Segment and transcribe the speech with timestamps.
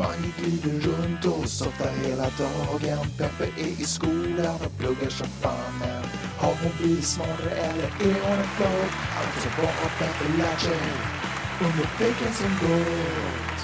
[0.00, 3.06] Mange glider runt och softar hela dagen.
[3.18, 5.78] Peppe är i skolan och pluggar som fan.
[5.80, 6.02] Men
[6.38, 8.92] har hon blivit smartare eller är hon en flopp?
[9.20, 10.80] Alltså vad har Peppe lärt sig
[11.60, 13.60] under veckan som gått?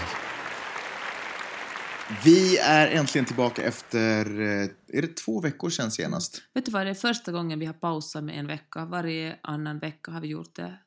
[2.24, 4.68] Vi är äntligen tillbaka efter, eh,
[4.98, 6.42] är det två veckor sedan senast?
[6.54, 8.84] Vet du vad, det är första gången vi har pausat med en vecka.
[8.84, 10.78] Varje annan vecka har vi gjort det.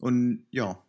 [0.00, 0.10] Och
[0.50, 0.84] ja,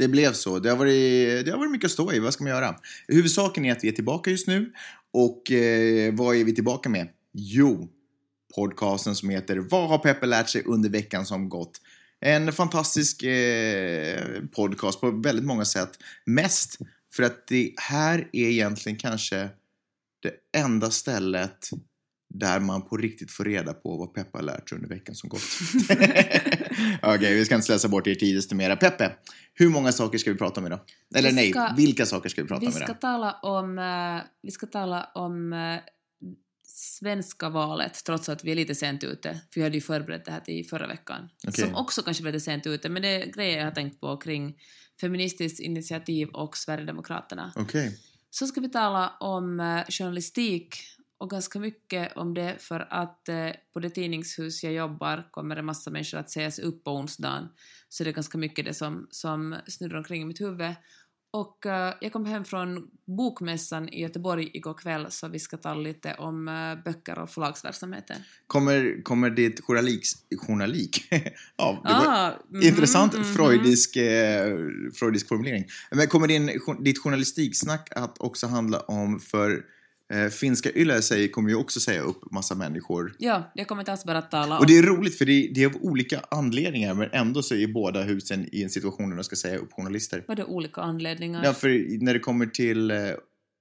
[0.00, 0.58] det blev så.
[0.58, 2.18] Det har varit, det har varit mycket att stå i.
[2.18, 2.76] Vad ska man göra?
[3.08, 4.72] Huvudsaken är att vi är tillbaka just nu.
[5.12, 7.08] Och eh, vad är vi tillbaka med?
[7.32, 7.88] Jo,
[8.54, 11.80] podcasten som heter Vad har Peppe lärt sig under veckan som gått?
[12.20, 15.90] En fantastisk eh, podcast på väldigt många sätt.
[16.26, 16.78] Mest
[17.14, 19.48] för att det här är egentligen kanske
[20.22, 21.70] det enda stället
[22.34, 25.28] där man på riktigt får reda på vad Peppe har lärt sig under veckan som
[25.28, 25.40] gått.
[27.02, 28.76] Okej, vi ska inte slösa bort er tid desto mera.
[28.76, 29.12] Peppe,
[29.54, 30.80] hur många saker ska vi prata om idag?
[31.14, 33.00] Eller Vi nej, ska- vilka saker ska vi prata Vi om ska idag?
[33.00, 35.76] tala om, eh, vi ska tala om eh,
[36.66, 39.32] svenska valet, trots att vi är lite sent ute.
[39.52, 41.28] För vi hade ju förberett det här till förra veckan.
[41.48, 41.64] Okej.
[41.64, 44.16] Som också kanske var lite sent ute, men det är grejer jag har tänkt på
[44.16, 44.54] kring
[45.00, 47.52] Feministiskt initiativ och Sverigedemokraterna.
[47.56, 47.98] Okej.
[48.30, 50.76] Så ska vi tala om eh, journalistik
[51.20, 55.64] och ganska mycket om det för att eh, på det tidningshus jag jobbar kommer en
[55.64, 57.48] massa människor att sägas upp på onsdagen.
[57.88, 60.74] Så det är ganska mycket det som, som snurrar omkring i mitt huvud.
[61.32, 65.80] Och eh, jag kom hem från Bokmässan i Göteborg igår kväll så vi ska tala
[65.80, 68.16] lite om eh, böcker och förlagsverksamheten.
[68.46, 70.02] Kommer, kommer ditt journalik...
[70.46, 71.04] Journalik?
[71.56, 73.24] ja, det Ah, mhm, intressant mhm.
[73.24, 74.56] freudisk, eh,
[74.94, 75.64] freudisk formulering.
[75.90, 79.64] Men kommer din, ditt journalistiksnack att också handla om, för
[80.32, 83.14] finska Yle säger, kommer ju också säga upp massa människor.
[83.18, 84.60] Ja, jag kommer inte alls bara tala om...
[84.60, 87.54] Och det är roligt för det är, det är av olika anledningar men ändå så
[87.54, 90.24] är båda husen i en situation där de ska säga upp journalister.
[90.28, 91.44] Vad är det olika anledningar?
[91.44, 92.98] Ja, för när det kommer till eh,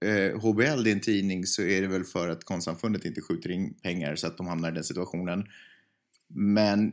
[0.05, 4.15] eh, HBL, din tidning, så är det väl för att konstsamfundet inte skjuter in pengar
[4.15, 5.45] så att de hamnar i den situationen.
[6.33, 6.91] Men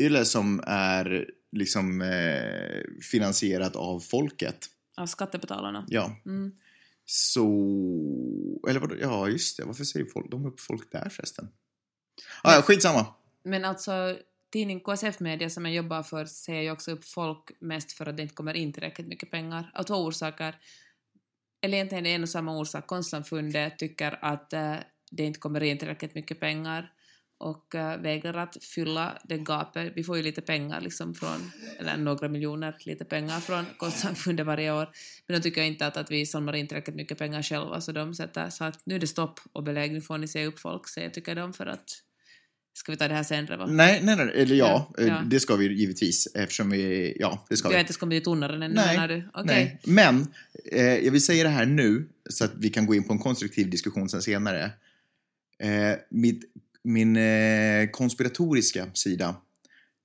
[0.00, 4.66] Yle som är liksom eh, finansierat av folket,
[4.96, 5.84] Av skattebetalarna.
[5.88, 6.52] ja, Mm.
[7.12, 8.60] Så...
[8.68, 8.94] Eller vadå?
[9.00, 9.64] Ja, just det.
[9.64, 11.48] Varför säger folk, de upp folk där förresten?
[12.42, 13.06] Ah, ja, skitsamma.
[13.42, 14.16] Men alltså,
[14.52, 18.16] tidning KSF Media som jag jobbar för säger ju också upp folk mest för att
[18.16, 19.70] det inte kommer in tillräckligt mycket pengar.
[19.74, 20.58] Av två orsaker.
[21.60, 22.86] Eller egentligen är det en och samma orsak.
[22.86, 24.76] Konstsamfundet tycker att eh,
[25.10, 26.92] det inte kommer in tillräckligt mycket pengar
[27.40, 29.92] och eh, vägrar att fylla det gapet.
[29.96, 34.72] Vi får ju lite pengar liksom från, eller några miljoner, lite pengar från konstsamfundet varje
[34.72, 34.88] år.
[35.26, 38.14] Men de tycker inte att, att vi samlar in tillräckligt mycket pengar själva så de
[38.14, 40.88] sätter så att nu är det stopp och belägg, nu får ni se upp folk,
[40.88, 42.02] så jag tycker de för att
[42.72, 43.66] Ska vi ta det här senare va?
[43.66, 44.30] Nej, nej, nej.
[44.34, 45.22] Eller ja, Ja, eh, ja.
[45.26, 47.16] det ska vi givetvis eftersom vi...
[47.20, 47.80] Ja, det ska Vi har vi.
[47.80, 49.28] inte kommit till tonaren ännu Nej, menar du?
[49.34, 49.44] Okej.
[49.46, 50.26] Nej, men
[50.72, 53.18] eh, jag vill säga det här nu så att vi kan gå in på en
[53.18, 54.70] konstruktiv diskussion sen senare.
[55.58, 56.44] Eh, mitt,
[56.84, 59.36] min eh, konspiratoriska sida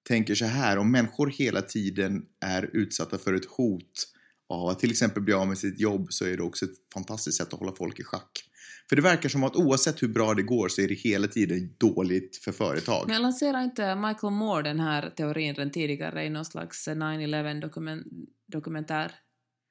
[0.08, 4.08] tänker så här, om människor hela tiden är utsatta för ett hot
[4.50, 7.38] av att till exempel bli av med sitt jobb så är det också ett fantastiskt
[7.38, 8.50] sätt att hålla folk i schack.
[8.90, 11.76] För det verkar som att oavsett hur bra det går så är det hela tiden
[11.78, 13.08] dåligt för företag.
[13.08, 18.04] Men lanserar inte Michael Moore den här teorin redan tidigare i någon slags 9-11 dokumen-
[18.52, 19.12] dokumentär?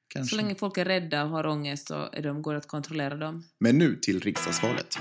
[0.07, 0.29] Kanske.
[0.29, 3.15] Så länge folk är rädda och har ångest så är de, går det att kontrollera
[3.15, 3.43] dem.
[3.59, 4.97] Men nu till riksdagsvalet.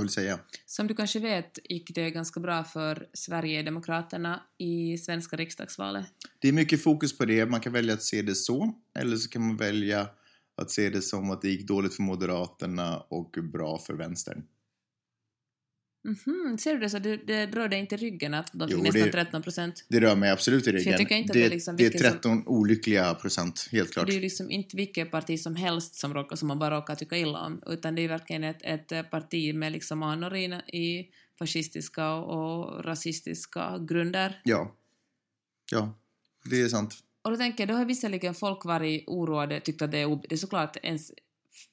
[0.00, 0.38] Vad vill säga?
[0.66, 6.06] Som du kanske vet gick det ganska bra för Sverigedemokraterna i svenska riksdagsvalet.
[6.38, 7.46] Det är mycket fokus på det.
[7.46, 8.74] Man kan välja att se det så.
[8.98, 10.08] Eller så kan man välja
[10.56, 14.42] att se det som att det gick dåligt för Moderaterna och bra för vänstern.
[16.04, 16.98] Mhm, ser du det så?
[16.98, 19.84] Det, det rör dig inte i ryggen att de Jo, nästan det- 13 procent?
[19.88, 20.98] Det rör mig absolut i ryggen.
[20.98, 24.06] det, det är liksom det är vilken som- 13 olyckliga procent, helt klart.
[24.06, 26.94] Det är ju liksom inte vilket parti som helst som, råkar, som man bara råkar
[26.94, 31.08] tycka illa om, utan det är verkligen ett, ett parti med liksom anor i,
[31.38, 34.40] fascistiska och rasistiska grunder.
[34.44, 34.76] Ja.
[35.72, 35.98] Ja,
[36.50, 36.94] det är sant.
[37.22, 40.34] Och då tänker jag, då har visserligen folk varit oroade, tyckt att det är, det
[40.34, 41.12] är såklart ens,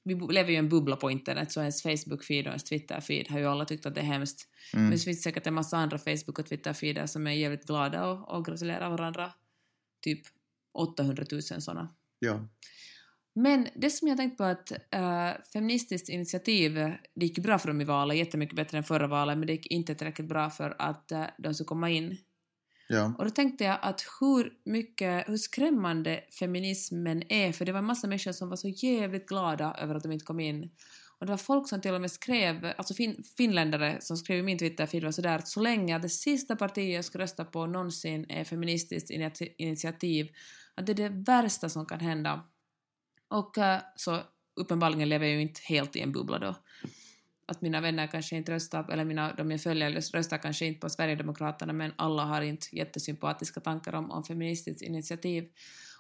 [0.04, 3.39] vi lever ju i en bubbla på internet, så ens Facebook-feed och ens Twitter-feed har
[3.39, 4.48] ju alla tyckt att det är hemskt.
[4.74, 4.84] Mm.
[4.84, 8.36] Men det finns säkert en massa andra Facebook och Twitter-feeder som är jävligt glada och,
[8.36, 9.31] och gratulerar varandra.
[10.04, 10.22] Typ
[10.74, 11.89] 800 000 sådana.
[12.19, 12.48] Ja.
[13.36, 16.74] Men det som jag tänkt på att äh, Feministiskt initiativ,
[17.16, 19.68] det gick bra för dem i valet, jättemycket bättre än förra valet, men det gick
[19.68, 22.18] inte tillräckligt bra för att äh, de skulle komma in.
[22.88, 23.13] Ja.
[23.18, 27.86] Och då tänkte jag att hur mycket, hur skrämmande feminismen är, för det var en
[27.86, 30.69] massa människor som var så jävligt glada över att de inte kom in.
[31.19, 34.44] Och det var folk som till och med skrev, alltså fin, finländare som skrev i
[34.44, 38.25] min Twitterfeed var sådär att så länge det sista partiet jag ska rösta på någonsin
[38.30, 39.10] är feministiskt
[39.57, 40.30] initiativ,
[40.75, 42.45] att det är det värsta som kan hända.
[43.28, 44.22] Och eh, så
[44.56, 46.56] uppenbarligen lever jag ju inte helt i en bubbla då.
[47.48, 50.90] Att mina vänner kanske inte röstar, eller mina, de jag följer röstar kanske inte på
[50.90, 55.50] Sverigedemokraterna men alla har inte jättesympatiska tankar om, om feministiskt initiativ.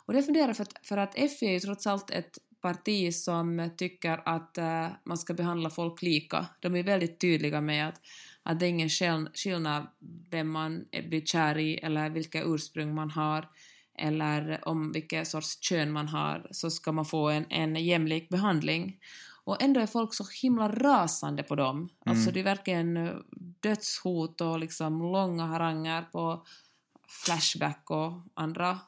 [0.05, 3.69] Och det funderar för att, för att FI är ju trots allt ett parti som
[3.77, 6.45] tycker att äh, man ska behandla folk lika.
[6.59, 8.01] De är väldigt tydliga med att,
[8.43, 8.89] att det är ingen
[9.33, 9.87] skillnad
[10.29, 13.49] vem man blir kär i eller vilka ursprung man har
[13.97, 18.97] eller om vilket sorts kön man har så ska man få en, en jämlik behandling.
[19.47, 21.77] Och ändå är folk så himla rasande på dem.
[21.77, 21.89] Mm.
[22.05, 23.15] Alltså det är verkligen eh,
[23.59, 26.45] dödshot och liksom långa haranger på
[27.25, 28.79] Flashback och andra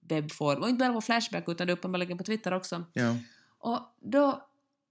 [0.00, 0.60] webbformer.
[0.60, 2.84] Och inte bara på Flashback utan det är uppenbarligen på Twitter också.
[2.92, 3.16] Ja.
[3.58, 4.48] Och, då,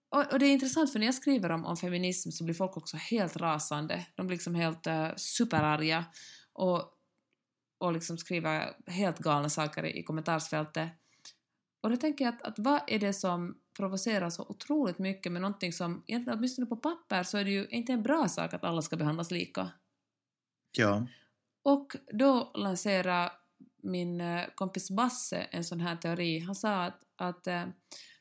[0.10, 2.78] och, och, det är intressant för när jag skriver om, om feminism så blir folk
[2.78, 4.06] också helt rasande.
[4.16, 6.06] De blir liksom helt uh, superarga
[6.54, 6.84] och,
[7.78, 10.90] och liksom skriver helt galna saker i, i kommentarsfältet.
[11.82, 15.42] Och då tänker jag att, att vad är det som provocerar så otroligt mycket med
[15.42, 18.64] någonting som egentligen åtminstone på papper så är det ju inte en bra sak att
[18.64, 19.72] alla ska behandlas lika.
[20.78, 21.08] Ja.
[21.64, 23.32] Och då lanserar
[23.84, 26.40] min eh, kompis Basse en sån här teori.
[26.40, 27.66] Han sa att, att eh,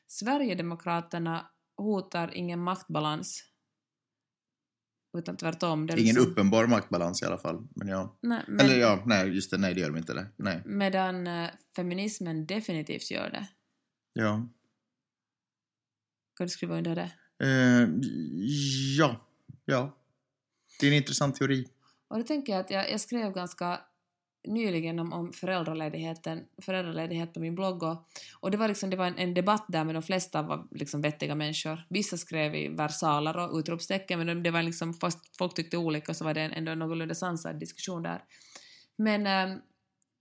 [0.07, 3.50] Sverigedemokraterna hotar ingen maktbalans.
[5.17, 5.87] Utan tvärtom.
[5.87, 7.67] Det är Ingen liksom, uppenbar maktbalans i alla fall.
[7.75, 8.17] Men ja.
[8.21, 9.57] nej, men, Eller ja, nej, just det.
[9.57, 10.13] Nej, det gör de inte.
[10.13, 10.27] Det.
[10.35, 10.61] Nej.
[10.65, 13.47] Medan eh, feminismen definitivt gör det.
[14.13, 14.49] Ja.
[16.37, 17.11] Kan du skriva under det?
[17.45, 17.89] Eh,
[18.97, 19.27] ja.
[19.65, 19.97] Ja.
[20.79, 21.67] Det är en intressant teori.
[22.07, 23.79] Och då tänker jag att jag, jag skrev ganska
[24.43, 28.07] nyligen om, om föräldraledigheten, föräldraledighet på min blogg och,
[28.39, 31.01] och det var, liksom, det var en, en, debatt där men de flesta var liksom
[31.01, 31.85] vettiga människor.
[31.89, 36.23] Vissa skrev i versaler och utropstecken men det var liksom, fast folk tyckte olika så
[36.25, 38.23] var det ändå en någorlunda sansad diskussion där.
[38.95, 39.57] Men, äh,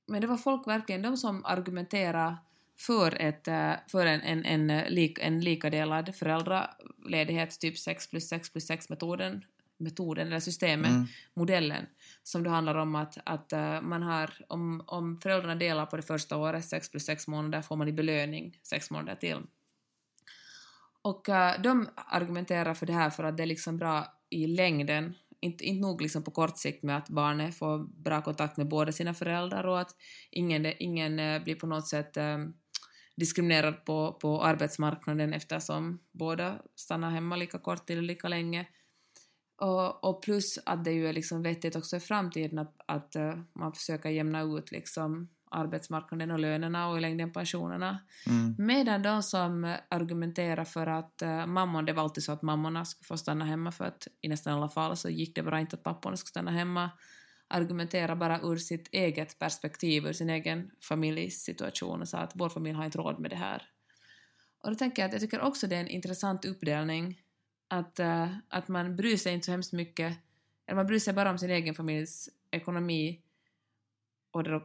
[0.07, 2.37] men det var folk verkligen, de som argumenterade
[2.79, 8.29] för, ett, eh, för en, en, en, eh, lik, en likadelad föräldraledighet, typ 6 plus
[8.29, 9.45] 6 plus 6 metoden,
[9.81, 11.07] metoden eller systemet, mm.
[11.37, 11.87] modellen,
[12.23, 16.03] som då handlar om att, att uh, man har, om, om föräldrarna delar på det
[16.03, 19.39] första året, 6 plus 6 månader, får man i belöning 6 månader till.
[21.03, 25.15] Och uh, de argumenterar för det här för att det är liksom bra i längden,
[25.41, 28.93] inte, inte nog liksom på kort sikt med att barnet får bra kontakt med båda
[28.93, 29.91] sina föräldrar och att
[30.31, 32.17] ingen, ingen uh, blir på något sätt
[33.21, 38.67] diskriminerad på, på arbetsmarknaden eftersom båda stannar hemma lika kort eller lika länge.
[39.61, 43.41] Och, och, plus att det ju är liksom vettigt också i framtiden att, att uh,
[43.53, 47.99] man försöker jämna ut liksom arbetsmarknaden och lönerna och i längden pensionerna.
[48.27, 48.55] Mm.
[48.59, 53.07] Medan de som argumenterar för att uh, mammon, det var alltid så att mammorna skulle
[53.07, 55.83] få stanna hemma för att i nästan alla fall så gick det bara inte att
[55.83, 56.91] papporna skulle stanna hemma,
[57.49, 62.77] argumenterar bara ur sitt eget perspektiv, ur sin egen familjesituation och sa att vår familj
[62.77, 63.63] har inte råd med det här.
[64.63, 67.19] Och då tänker jag att jag tycker också det är en intressant uppdelning
[67.71, 70.19] att, uh, att man bryr sig inte så hemskt mycket,
[70.67, 73.23] eller man bryr sig bara om sin egen familjs ekonomi
[74.31, 74.63] och, det,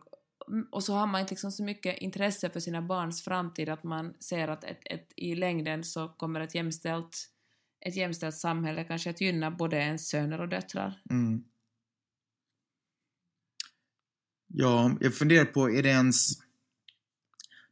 [0.72, 4.14] och så har man inte liksom så mycket intresse för sina barns framtid att man
[4.20, 7.30] ser att ett, ett, i längden så kommer ett jämställt,
[7.80, 11.02] ett jämställt samhälle kanske att gynna både ens söner och döttrar.
[11.10, 11.44] Mm.
[14.48, 16.30] Ja, jag funderar på, är det ens...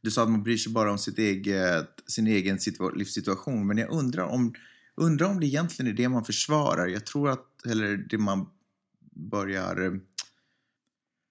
[0.01, 3.77] Du sa att man bryr sig bara om sitt eget, sin egen situa livssituation, men
[3.77, 4.53] jag undrar om
[4.95, 6.87] Undrar om det egentligen är det man försvarar.
[6.87, 8.49] Jag tror att, eller det man
[9.11, 9.99] börjar...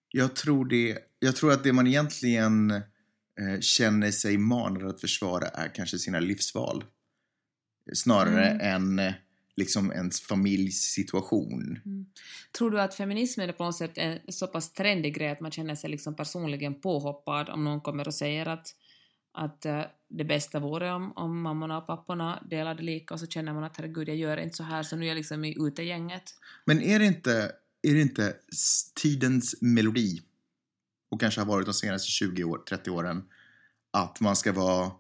[0.09, 5.49] Jag tror, det, jag tror att det man egentligen eh, känner sig manad att försvara
[5.49, 6.85] är kanske sina livsval.
[7.93, 8.99] Snarare mm.
[8.99, 9.13] än
[9.57, 11.81] liksom ens familjssituation.
[11.85, 12.07] Mm.
[12.59, 15.51] Tror du att feminismen är på något sätt en så pass trendig grej att man
[15.51, 18.75] känner sig liksom personligen påhoppad om någon kommer och säger att
[19.35, 23.53] att uh, det bästa vore om, om mammorna och papporna delade lika och så känner
[23.53, 26.23] man att herregud, jag gör inte så här så nu är jag liksom i utegänget.
[26.65, 27.53] Men är det inte,
[27.83, 28.35] är det inte
[29.03, 30.23] tidens melodi
[31.11, 33.25] och kanske har varit de senaste 20 år, 30 åren
[33.91, 34.91] att man ska vara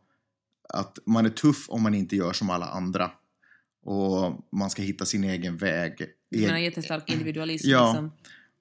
[0.69, 3.11] att man är tuff om man inte gör som alla andra
[3.85, 6.07] och man ska hitta sin egen väg.
[6.31, 7.87] Du menar jättestark individualism ja.
[7.87, 8.12] liksom?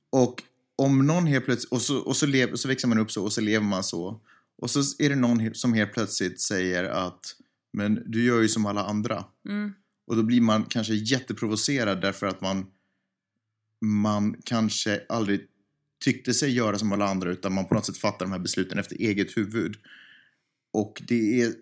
[0.10, 0.44] Och
[0.76, 3.34] om någon helt plötsligt, och så, och så, lev, så växer man upp så och
[3.34, 4.22] så lever man så
[4.58, 7.36] och så är det någon som helt plötsligt säger att
[7.74, 9.26] men du gör ju som alla andra.
[9.50, 9.74] Mm.
[10.08, 12.66] Och då blir man kanske jätteprovocerad därför att man
[13.86, 15.48] man kanske aldrig
[16.04, 18.80] tyckte sig göra som alla andra utan man på något sätt fattar de här besluten
[18.80, 19.76] efter eget huvud.
[20.74, 21.54] Och det är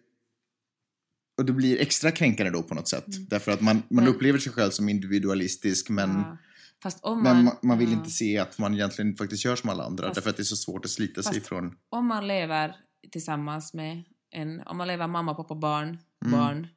[1.38, 3.08] och det blir extra kränkande då på något sätt.
[3.08, 3.28] Mm.
[3.30, 6.38] Därför att man, man upplever sig själv som individualistisk men, Ja.
[6.84, 7.98] Fast om men man, man, vill ja.
[7.98, 10.08] inte se att man egentligen faktiskt gör som alla andra.
[10.08, 11.76] Fast- därför att det är så svårt att slita sig ifrån.
[11.90, 12.76] om man lever
[13.12, 16.40] tillsammans med en, om man lever mamma, pappa, barn, Mm.
[16.40, 16.68] barn,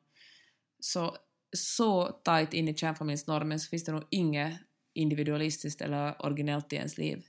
[0.80, 1.16] så,
[1.56, 4.60] så tajt in i kärnfamiljsnormen så finns det nog inget
[4.94, 7.22] individualistiskt eller originellt i ens liv.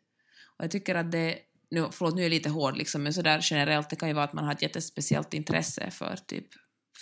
[0.58, 1.38] Och jag tycker att det,
[1.72, 4.26] nu, förlåt nu är jag lite hård liksom, men sådär generellt, det kan ju vara
[4.26, 6.48] att man har ett jättespeciellt intresse för typ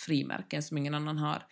[0.06, 1.42] frimärken som ingen annan har.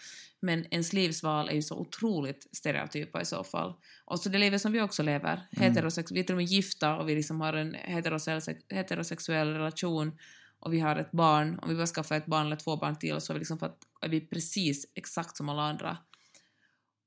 [0.42, 3.75] Men ens livsval är ju så otroligt stereotypa i så fall.
[4.04, 6.97] Och så det livet som vi också lever, heterosex, vi är till och med gifta
[6.97, 10.18] och vi liksom har en heterosex, heterosexuell relation
[10.59, 13.20] och vi har ett barn, om vi bara skaffar ett barn eller två barn till
[13.20, 15.99] så är vi, liksom att, är vi precis exakt som alla andra.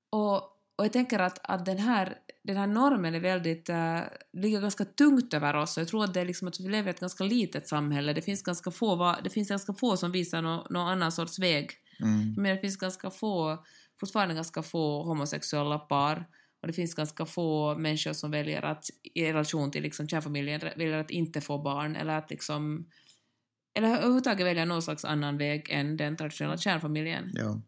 [0.10, 0.36] Och,
[0.75, 4.00] och jag tänker att, att den, här, den här normen är väldigt, äh,
[4.34, 6.88] ligger ganska tungt över oss och jag tror att det är liksom att vi lever
[6.88, 8.13] i ett ganska litet samhälle.
[8.13, 11.40] Det finns ganska få, va- det finns ganska få som visar nå- någon annan sorts
[11.40, 11.72] väg.
[12.00, 12.34] Mm.
[12.38, 13.66] Men det finns ganska få,
[14.00, 16.28] fortfarande ganska få homosexuella par
[16.62, 20.98] och det finns ganska få människor som väljer att i relation till liksom kärnfamiljen väljer
[20.98, 22.90] att inte få barn eller att liksom
[23.76, 27.32] eller överhuvudtaget välja någon slags annan väg än den traditionella kärnfamiljen.
[27.34, 27.62] Ja.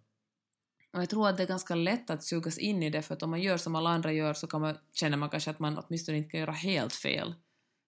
[0.93, 3.23] Och jag tror att det är ganska lätt att sugas in i det för att
[3.23, 5.77] om man gör som alla andra gör så kan man, känner man kanske att man
[5.77, 7.35] åtminstone inte kan göra helt fel.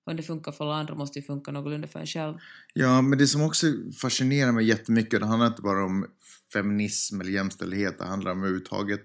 [0.08, 2.38] Om det funkar för alla andra måste ju funka någorlunda för en själv.
[2.74, 3.68] ja, men det som också
[4.02, 6.06] fascinerar mig jättemycket, det handlar inte bara om
[6.54, 9.04] feminism eller jämställdhet, det handlar om överhuvudtaget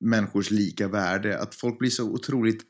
[0.00, 1.38] människors lika värde.
[1.38, 2.62] Att folk blir så otroligt...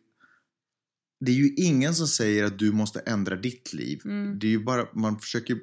[1.21, 4.00] Det är ju ingen som säger att du måste ändra ditt liv.
[4.05, 4.38] Mm.
[4.38, 5.59] Det är ju bara, man försöker...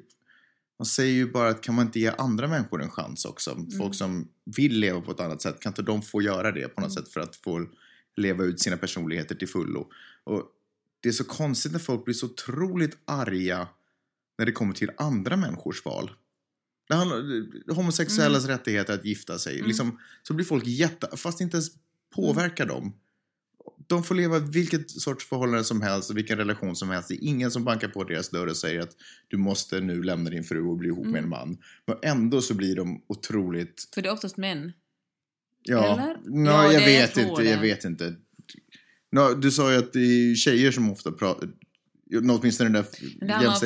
[0.78, 3.50] Man säger ju bara att kan man inte ge andra människor en chans också?
[3.50, 3.70] Mm.
[3.70, 6.80] Folk som vill leva på ett annat sätt, kan inte de få göra det på
[6.80, 7.04] något Mm.
[7.04, 7.66] sätt för att få
[8.16, 9.88] leva ut sina personligheter till fullo?
[10.24, 10.42] Och
[11.06, 13.68] det är så konstigt när folk blir så otroligt arga
[14.38, 16.10] när det kommer till andra människors val.
[16.88, 19.54] Det handlar homosexuellas rättigheter att gifta sig.
[19.54, 19.66] Mm.
[19.66, 21.16] Liksom, så blir folk jätte...
[21.16, 21.70] Fast inte ens
[22.14, 22.96] påverkar dem.
[23.86, 27.08] De får leva vilket sorts förhållande som helst och vilken relation som helst.
[27.08, 28.96] Det är ingen som bankar på deras dörr och säger att
[29.28, 31.30] du måste nu lämna din fru och bli ihop med en Mm.
[31.30, 31.58] man.
[31.86, 33.88] Men ändå så blir de otroligt...
[33.94, 34.72] För det är oftast män.
[35.62, 36.16] Ja, Eller?
[36.24, 37.42] Nå, Ja, jag vet inte.
[37.42, 38.14] Jag vet inte.
[39.16, 41.48] Nå, du sa ju att det är tjejer som ofta pratar...
[42.30, 42.84] Åtminstone den där
[43.26, 43.60] det handlar om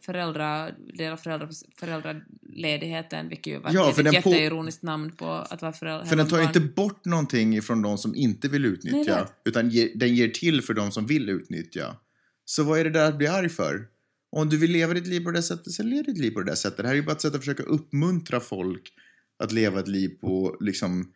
[0.00, 1.48] föräldrar, delar föräldrar,
[1.80, 6.06] föräldraledigheten, vilket ju var Ja, ett den på- jätteironiskt namn på att vara förälder.
[6.06, 9.14] För den tar ju inte bort någonting från de som inte vill utnyttja.
[9.14, 9.24] nej.
[9.44, 11.96] utan ger, den ger till för de som vill utnyttja.
[12.44, 13.86] Så vad är det där att bli arg för?
[14.30, 16.56] Om du vill leva ditt liv på det sättet, så lev ditt liv på det
[16.56, 16.76] sättet.
[16.76, 18.92] Det här är ju bara ett sätt att försöka uppmuntra folk
[19.38, 21.12] att leva ett liv på liksom...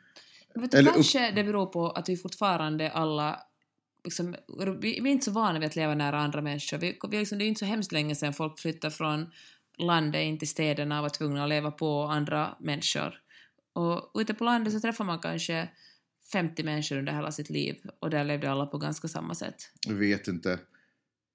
[0.54, 3.38] Vet du, eller upp- kanske det beror på att vi fortfarande alla
[4.04, 4.36] liksom,
[4.80, 6.78] vi, är inte så vana vid att leva nära andra människor.
[6.78, 9.30] Vi, vi, liksom, det är inte så hemskt länge sedan folk flyttade från
[9.78, 13.14] landet in till städerna och var tvungna att leva på andra människor.
[13.72, 15.68] Och ute på landet så träffar man kanske
[16.32, 19.70] 50 människor under hela sitt liv och där levde alla på ganska samma sätt.
[19.86, 20.58] Jag vet inte.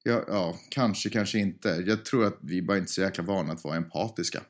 [0.03, 1.69] Ja, ja, kanske, kanske inte.
[1.69, 4.41] Jag tror att vi bara inte är så jäkla vana att vara empatiska.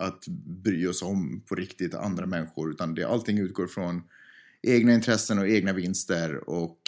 [0.00, 0.28] Att
[0.64, 2.70] bry oss om på riktigt andra människor.
[2.70, 4.02] Utan det, allting utgår från
[4.62, 6.78] egna intressen och egna vinster och,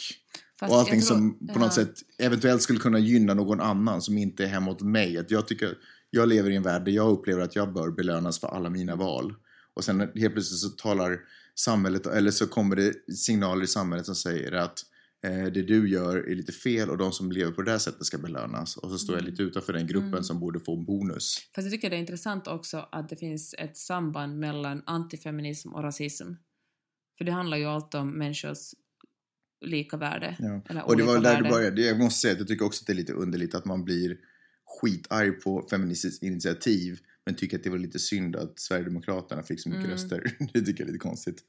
[0.60, 1.58] Fast och allting jag tror- som på ja.
[1.58, 5.18] något sätt eventuellt skulle kunna gynna någon annan som inte är hemma åt mig.
[5.18, 5.78] Att jag tycker,
[6.10, 8.96] jag lever i en värld där jag upplever att jag bör belönas för alla mina
[8.96, 9.34] val.
[9.74, 11.18] Och sen helt plötsligt så talar
[11.54, 14.78] samhället, eller så kommer det signaler i samhället som säger att
[15.26, 18.06] eh, det du gör är lite fel och de som lever på det där sättet
[18.06, 18.76] ska belönas.
[18.76, 19.30] Och så står jag Mm.
[19.30, 20.22] lite utanför den gruppen Mm.
[20.24, 21.36] som borde få en bonus.
[21.54, 25.82] Fast jag tycker det är intressant också att det finns ett samband mellan antifeminism och
[25.82, 26.24] rasism.
[27.18, 28.58] För det handlar ju alltid om människors
[29.64, 30.36] lika värde.
[30.68, 30.82] Ja.
[30.82, 31.48] Och det var där värde.
[31.50, 31.82] började.
[31.82, 34.16] Jag måste säga att jag tycker också att det är lite underligt att man blir
[34.80, 39.68] skitarg på Feministiskt initiativ men tycker att det var lite synd att Sverigedemokraterna fick så
[39.68, 39.92] mycket Mm.
[39.96, 40.36] röster.
[40.52, 41.42] Det tycker jag är lite konstigt.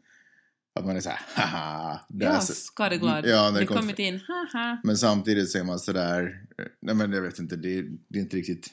[0.80, 2.00] Att man är så här, haha.
[2.10, 3.26] det är Ja, så- skadeglad.
[3.28, 4.82] Ja, när det kommer- kommit in, haha.
[4.84, 8.24] Men samtidigt säger man sådär, eh, nej men jag vet inte, det är, det är
[8.24, 8.68] inte riktigt,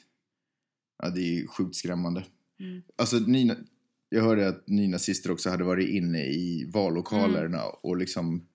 [1.03, 2.25] ja det är sjukt skrämmande.
[2.59, 2.81] Mm.
[2.95, 3.55] Alltså nyna,
[4.09, 8.47] jag hörde att nynazister också hade varit inne i vallokalerna och liksom,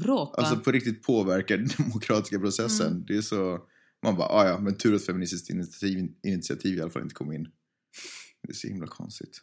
[0.00, 0.40] Bråka.
[0.40, 2.86] alltså på riktigt påverkar den demokratiska processen.
[2.92, 3.04] Mm.
[3.06, 3.60] Det är så,
[4.02, 7.32] man bara, ah, ja men tur att Feministiskt initiativ, initiativ i alla fall inte kom
[7.32, 7.42] in.
[8.42, 9.42] Det är så himla konstigt.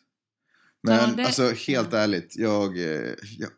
[0.83, 3.49] Men Ja, det- alltså helt ärligt, jag, eh, jag,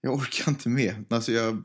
[0.00, 1.04] jag orkar inte med.
[1.10, 1.62] Alltså jag,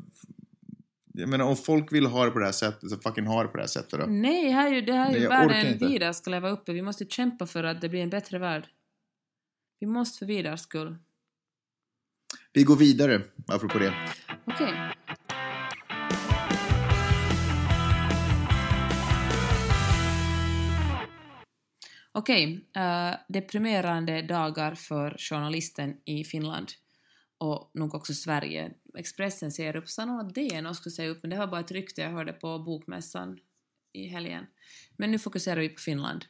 [1.13, 3.50] jag menar om folk vill ha det på det här sättet så fucking ha det
[3.50, 4.05] på det här sättet då.
[4.05, 6.74] Nej, här är ju, det här är ju världen vi där ska leva uppe.
[6.74, 8.67] Vi måste kämpa för att det blir en bättre värld.
[9.79, 10.98] Vi måste för Vidars skull.
[12.53, 13.93] Vi går vidare, apropå det.
[14.45, 14.74] Okej.
[22.12, 26.67] Okej, eh, deprimerande dagar för journalisten i Finland
[27.38, 28.72] och nog också Sverige.
[28.98, 31.72] Expressen ser upp, sa någon att DN skulle säga upp, men det var bara ett
[31.72, 33.38] rykte jag hörde på bokmässan
[33.93, 34.45] i helgen.
[34.98, 36.25] Men nu fokuserar vi på Finland.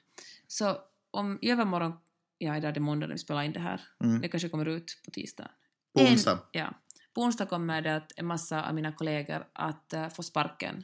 [0.48, 0.78] Så
[1.12, 1.94] om i övermorgon,
[2.38, 4.22] ja idag är det måndag när vi spelar in det här, Mm.
[4.22, 5.52] det kanske kommer ut på tisdag.
[5.94, 6.40] På onsdag.
[6.52, 6.74] Ja.
[7.14, 10.84] På onsdag kommer det att en massa av mina kollegor att eh, få sparken.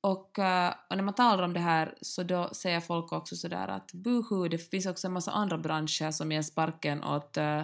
[0.00, 3.68] Och, eh, och när man talar om det här så då säger folk också sådär
[3.68, 7.62] att buhu, det finns också en massa andra branscher som ger sparken åt, uh,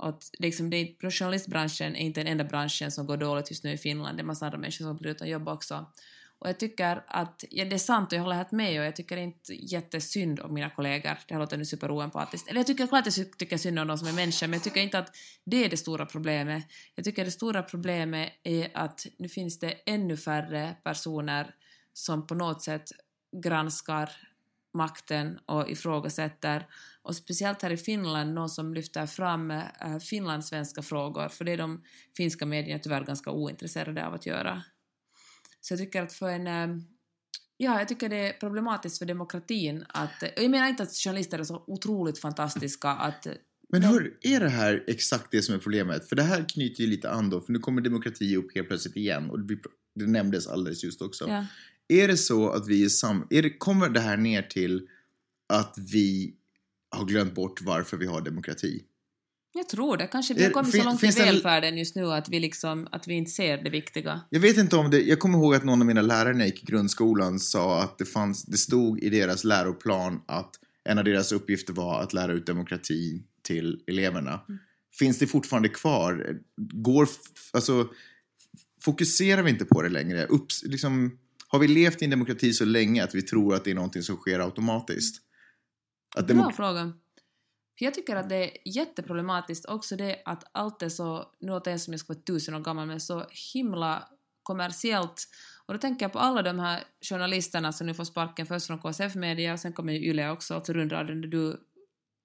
[0.00, 3.78] åt liksom det, journalistbranschen är inte den enda branschen som går dåligt just nu i
[3.78, 5.86] Finland, det är en massa andra människor som blir utan jobb också.
[6.44, 8.96] Och jag tycker att, ja det är sant och jag håller helt med och jag
[8.96, 12.48] tycker inte jättesynd om mina kollegor, det här låter nu superoempatiskt.
[12.48, 14.62] Eller jag tycker klart att jag tycker synd om de som är människor men jag
[14.62, 16.64] tycker inte att det är det stora problemet.
[16.94, 21.54] Jag tycker det stora problemet är att nu finns det ännu färre personer
[21.92, 22.92] som på något sätt
[23.42, 24.10] granskar
[24.74, 26.66] makten och ifrågasätter.
[27.02, 29.62] Och speciellt här i Finland, någon som lyfter fram äh,
[30.00, 31.82] finlandssvenska frågor, för det är de
[32.16, 34.62] finska medierna tyvärr ganska ointresserade av att göra.
[35.64, 36.46] Så jag tycker att för en...
[36.46, 36.76] eh,
[37.56, 40.24] Ja, jag tycker det är problematiskt för demokratin att...
[40.36, 43.26] Jag menar inte att journalister är så otroligt fantastiska att...
[43.68, 46.08] Men hör, är det här exakt det som är problemet?
[46.08, 48.96] För det här knyter ju lite an då, för nu kommer demokrati upp helt plötsligt
[48.96, 49.58] igen och det,
[49.94, 51.28] det nämndes alldeles just också.
[51.28, 51.46] Ja,
[51.88, 53.26] Är det så att vi är sam...
[53.30, 54.88] Är det, kommer det här ner till
[55.48, 56.34] att vi
[56.96, 58.84] har glömt bort varför vi har demokrati?
[59.56, 60.06] Jag tror det.
[60.06, 63.14] Kanske vi har kommit så långt i välfärden just nu att vi, liksom, att vi
[63.14, 64.20] inte ser det viktiga.
[64.30, 65.02] Jag vet inte om det...
[65.02, 67.98] Jag kommer ihåg att någon av mina lärare när jag gick i grundskolan sa att
[67.98, 70.50] det, fanns, det stod i deras läroplan att
[70.84, 74.40] en av deras uppgifter var att lära ut demokrati till eleverna.
[74.98, 76.38] Finns det fortfarande kvar?
[76.56, 77.08] Går...
[77.52, 77.88] Alltså,
[78.80, 80.26] fokuserar vi inte på det längre?
[80.26, 81.18] Upps, liksom,
[81.48, 84.02] har vi levt i en demokrati så länge att vi tror att det är någonting
[84.02, 85.22] som sker automatiskt?
[86.16, 86.92] Att Bra fråga.
[87.78, 91.70] För jag tycker att det är jätteproblematiskt också det att allt är så, nu låter
[91.70, 94.08] jag som jag ska vara tusen år gammal, men så himla
[94.42, 95.28] kommersiellt.
[95.66, 98.78] Och då tänker jag på alla de här journalisterna som nu får sparken först från
[98.78, 101.60] KSF Media och sen kommer ju Yle också, alltså rundradion där du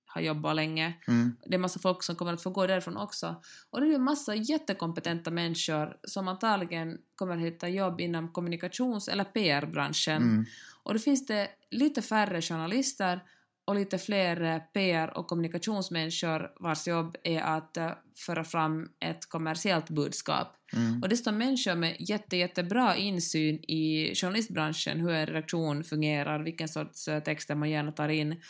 [0.06, 0.94] har jobbat länge.
[1.08, 1.36] Mm.
[1.46, 3.42] Det är massa folk som kommer att få gå därifrån också.
[3.70, 9.08] Och det är en massa jättekompetenta människor som antagligen kommer att hitta jobb inom kommunikations
[9.08, 10.22] eller PR-branschen.
[10.22, 10.46] Mm.
[10.84, 13.24] Och då finns det lite färre journalister
[13.70, 19.30] och lite fler eh, PR och kommunikationsmänniskor vars jobb är att eh, föra fram ett
[19.30, 20.48] kommersiellt budskap.
[20.74, 21.04] Mm.
[21.04, 26.68] Och det står människor med jätte, jättebra insyn i journalistbranschen, hur en redaktion fungerar, vilken
[26.68, 28.42] sorts eh, texter man gärna tar in.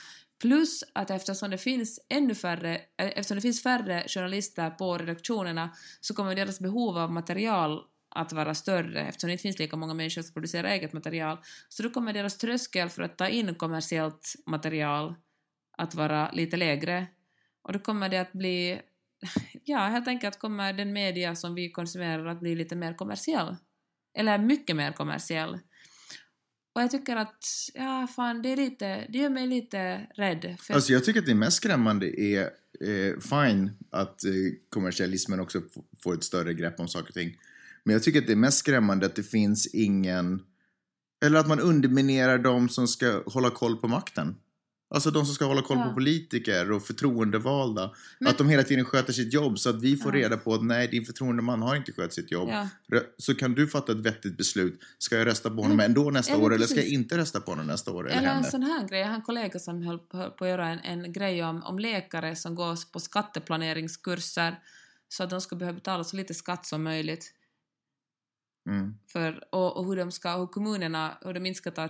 [0.41, 5.69] Plus att eftersom det finns ännu färre, eftersom det finns färre journalister på redaktionerna
[6.01, 7.79] så kommer deras behov av material
[8.09, 11.37] att vara större eftersom det inte finns lika många människor som producerar eget material.
[11.69, 15.15] Så då kommer deras tröskel för att ta in kommersiellt material
[15.77, 17.07] att vara lite lägre.
[17.61, 18.81] Och då kommer det att bli,
[19.63, 23.55] ja helt enkelt kommer den media som vi konsumerar att bli lite mer kommersiell.
[24.17, 25.59] Eller mycket mer kommersiell.
[26.75, 30.55] Och jag tycker att, ja fan, det är lite, det gör mig lite rädd.
[30.59, 32.41] För Alltså jag tycker att det mest skrämmande är
[32.81, 34.31] eh, fine att eh,
[34.69, 35.61] kommersialismen också
[36.03, 37.37] får ett större grepp om saker och ting.
[37.83, 40.41] Men jag tycker att det är mest skrämmande att det finns ingen...
[41.25, 44.35] Eller att man underminerar de som ska hålla koll på makten.
[44.93, 45.83] Alltså de som ska hålla koll Ja.
[45.87, 47.91] på politiker och förtroendevalda.
[48.19, 50.23] Men- Att de hela tiden sköter sitt jobb så att vi får Ja.
[50.23, 52.49] reda på att nej, din förtroendeman har inte skött sitt jobb.
[52.49, 52.67] ja,
[53.17, 54.79] Så kan du fatta ett vettigt beslut.
[54.97, 56.93] Ska jag rösta på honom Men- ändå nästa eller år eller ska jag precis.
[56.99, 58.07] inte rösta på honom nästa år?
[58.09, 58.51] Eller, Eller en henne?
[58.51, 61.13] sån här grej, jag har en kollega som höll höll på att göra en, en
[61.13, 64.59] grej om, om läkare som går på skatteplaneringskurser
[65.09, 67.33] så att de ska behöva betala så lite skatt som möjligt.
[68.65, 68.97] Mm.
[69.11, 71.89] För, och, och hur de ska, hur kommunerna, hur de inte ska ta,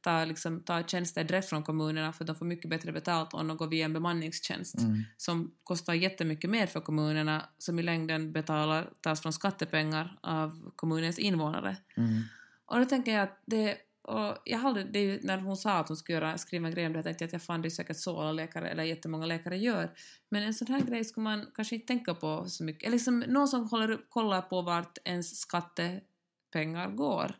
[0.00, 3.56] ta, liksom, ta tjänster direkt från kommunerna för de får mycket bättre betalt om de
[3.56, 5.02] går via en bemanningstjänst Mm.
[5.16, 11.18] som kostar jättemycket mer för kommunerna som i längden betalar, tas från skattepengar av kommunens
[11.18, 11.76] invånare.
[11.96, 12.22] Mm.
[12.66, 15.78] Och då tänker jag att det, och jag hade, det är ju när hon sa
[15.78, 17.68] att hon skulle göra, skriva en grej om det, jag tänkte att jag fan det
[17.68, 19.90] är säkert så alla läkare, eller jättemånga läkare gör.
[20.28, 22.82] Men en sån här grej skulle man kanske inte tänka på så mycket.
[22.82, 27.34] Eller liksom någon som håller, kollar på vart ens skattepengar går.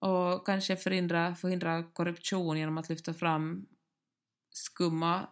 [0.00, 3.66] Och kanske förhindra, förhindra korruption genom att lyfta fram
[4.50, 5.28] skumma,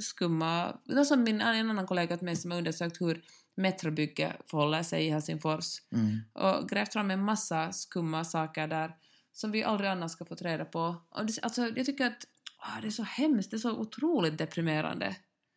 [0.00, 0.80] skumma...
[0.84, 3.24] Det som min, en annan kollega till mig som har undersökt hur
[3.56, 6.20] Metrobygge förhåller sig i Helsingfors Mm.
[6.32, 8.94] och grävt fram en massa skumma saker där
[9.34, 10.96] som vi aldrig annars ska få reda på.
[11.10, 12.26] Alltså, jag tycker att
[12.58, 15.16] ah, det är så hemskt, det är så otroligt deprimerande.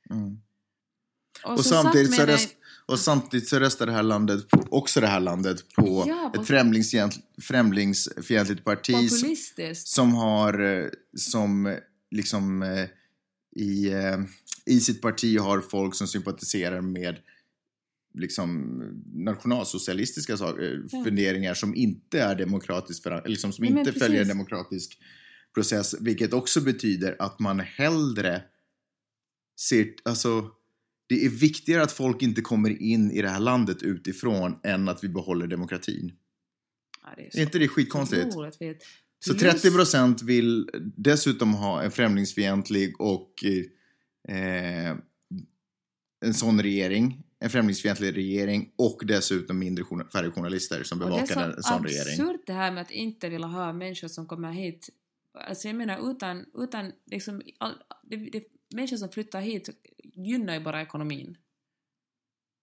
[0.09, 0.37] Mm.
[1.43, 5.07] Och, Och samtidigt, så rest, och samtidigt så röstar det här landet på, också det
[5.07, 9.35] här landet på Ja, på- ett främlingsfientligt, parti som,
[9.75, 10.85] som har eh,
[11.17, 11.77] som
[12.11, 12.85] liksom eh,
[13.55, 14.17] i, eh,
[14.65, 17.15] i sitt parti har folk som sympatiserar med
[18.19, 18.79] liksom
[19.13, 21.03] nationalsocialistiska sak, eh, Ja.
[21.03, 24.99] funderingar som inte är demokratiskt liksom som men inte följer en demokratisk
[25.53, 28.41] process, vilket också betyder att man hellre
[29.59, 30.51] ser, alltså
[31.09, 35.03] det är viktigare att folk inte kommer in i det här landet utifrån än att
[35.03, 36.11] vi behåller demokratin.
[37.03, 38.33] Ja, det är Är inte det skitkonstigt?
[39.19, 43.33] Så Just- 30% vill dessutom ha en främlingsfientlig och
[44.29, 44.97] eh,
[46.25, 51.53] en sån regering, en främlingsfientlig regering och dessutom mindre färre journalister som det är bevakar
[51.57, 52.21] en sån regering.
[52.21, 54.89] absurt det här med att inte vilja ha människor som kommer hit.
[55.47, 57.73] Alltså jag menar utan, utan liksom, all,
[58.03, 58.43] det, det,
[58.75, 59.69] människor som flyttar hit
[60.15, 61.37] gynnar ju bara ekonomin.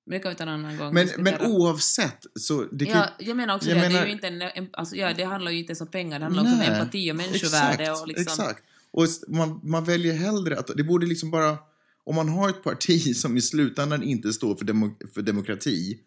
[0.07, 0.95] Men det kan vi ta en annan gång.
[0.95, 4.07] Men, men oavsett så det kan Ja, jag menar också jag det, att det är
[4.07, 6.43] menar- ju inte en, alltså, ja, det handlar ju inte ens om pengar, det handlar
[6.43, 8.23] också om Nej, empati och människovärde exakt, och liksom...
[8.23, 8.63] Exakt.
[8.91, 11.59] Och man, man väljer hellre att, det borde liksom bara,
[12.05, 16.01] om man har ett parti som i slutändan inte står för, demo, för demokrati,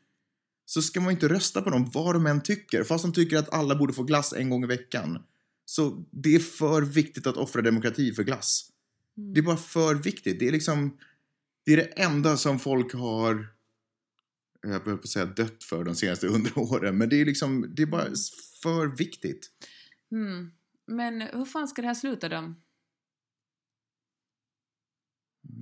[0.66, 3.54] så ska man inte rösta på dem vad de än tycker, fast de tycker att
[3.54, 5.20] alla borde få glass en gång i veckan.
[5.66, 8.70] Så det är för viktigt att offra demokrati för glass.
[9.18, 9.34] Mm.
[9.34, 10.40] Det är bara för viktigt.
[10.40, 10.98] Det är liksom,
[11.66, 13.48] det är det enda som folk har,
[14.62, 17.74] jag höll på att säga dött för de senaste hundra åren, men det är liksom,
[17.76, 18.08] det är bara
[18.62, 19.52] för viktigt.
[20.12, 20.52] Mm.
[20.88, 22.56] Men hur fan ska det här sluta då?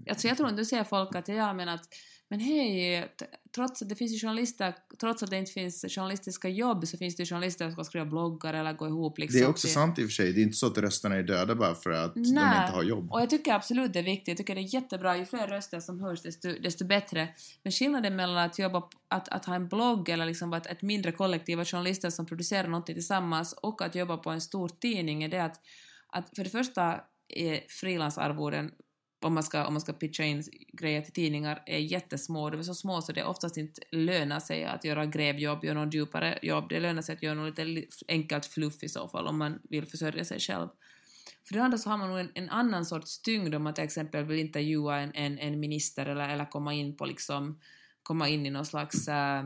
[0.10, 1.88] Alltså jag tror inte, du säger folk att ja men att
[2.30, 3.08] men hej,
[3.56, 7.26] trots att det finns journalister, trots att det inte finns journalistiska jobb så finns det
[7.26, 9.40] journalister som ska skriva bloggar eller gå ihop liksom.
[9.40, 10.34] Det är också sant i och för sig.
[10.34, 12.72] Det är inte så att rösterna är döda bara för att de inte Nej.
[12.72, 13.12] har jobb.
[13.12, 14.28] Och jag tycker absolut det är viktigt.
[14.28, 15.18] Jag tycker det är jättebra.
[15.18, 17.28] Ju fler röster som hörs, desto, desto bättre.
[17.64, 21.12] Men skillnaden mellan att jobba, att, att ha en blogg eller liksom ett, ett mindre
[21.12, 25.30] kollektiv av journalister som producerar någonting tillsammans och att jobba på en stor tidning är
[25.30, 25.60] det att,
[26.08, 28.72] att för det första är frilansarvoden
[29.26, 32.50] om man, ska, om man ska pitcha in grejer till tidningar är jättesmå.
[32.50, 35.94] De är så små så det oftast inte lönar sig att göra grävjobb, göra något
[35.94, 36.70] djupare jobb.
[36.70, 39.86] Det lönar sig att göra något lite enkelt fluff i så fall om man vill
[39.86, 40.68] försörja sig själv.
[41.48, 43.84] För det andra så har man nog en, en annan sorts tyngd om man till
[43.84, 47.60] exempel vill intervjua en, en, en minister eller, eller komma in på liksom
[48.04, 49.46] komma in i någon slags eh, eh,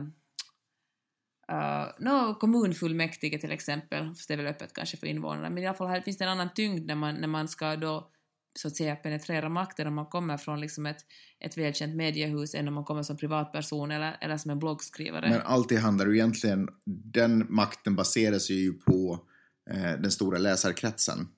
[1.52, 5.62] uh, uh, no, kommunfullmäktige till exempel, fast det är väl öppet kanske för invånarna, men
[5.62, 8.10] i alla fall här finns det en annan tyngd när man, när man ska då
[8.58, 10.98] så att säga penetrera makten om man kommer från liksom ett,
[11.44, 15.30] ett välkänt mediehus än om man kommer som privatperson eller, eller som en bloggskrivare.
[15.30, 16.68] Men allt det handlar ju egentligen,
[17.14, 19.20] den makten baserar sig ju på
[19.70, 21.28] eh, den stora läsarkretsen.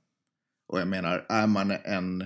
[0.69, 2.25] Och jag menar, är man en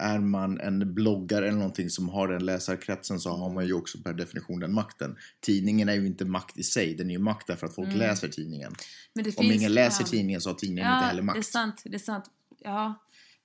[0.00, 3.98] är man en bloggare eller någonting som har den läsarkretsen så har man ju också
[4.02, 5.16] per definition den makten.
[5.40, 7.98] Tidningen är ju inte makt i sig, den är ju makt därför att folk Mm.
[7.98, 8.72] läser tidningen.
[9.18, 10.08] Om finns- ingen läser ja.
[10.08, 11.46] tidningen så har tidningen Ja, inte heller det är makt.
[11.46, 11.82] sant.
[11.84, 12.24] Det är sant.
[12.58, 12.94] Ja,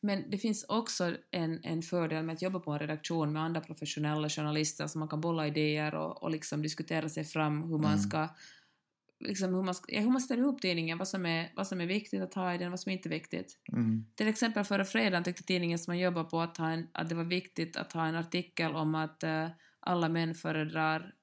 [0.01, 3.61] men det finns också en, en fördel med att jobba på en redaktion med andra
[3.61, 7.93] professionella journalister så man kan bolla idéer och, och liksom diskutera sig fram hur man
[7.93, 7.99] Mm.
[7.99, 8.29] ska
[9.19, 11.85] liksom hur man, ja, hur man ställer ihop tidningen, vad som, är, vad som är
[11.85, 13.59] viktigt att ha i den, vad som inte är viktigt.
[13.73, 14.05] Mm.
[14.15, 17.15] Till exempel förra fredagen tyckte tidningen som man jobbar på att, ha en, att det
[17.15, 19.47] var viktigt att ha en artikel om att eh,
[19.79, 21.13] alla män föredrar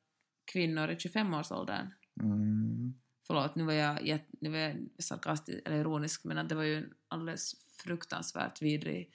[0.53, 1.87] kvinnor i 25-årsåldern.
[2.23, 2.95] Mm.
[3.27, 6.77] Förlåt, nu var jag, nu var jag sarkastisk eller ironisk, men att det var ju
[6.77, 9.15] en alldeles fruktansvärt vidrig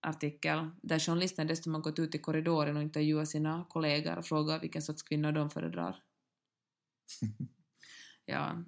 [0.00, 4.62] artikel där journalisten dessutom har gått ut i korridoren och intervjuat sina kollegor och frågat
[4.62, 6.02] vilken sorts kvinnor de föredrar.
[8.28, 8.64] Ja,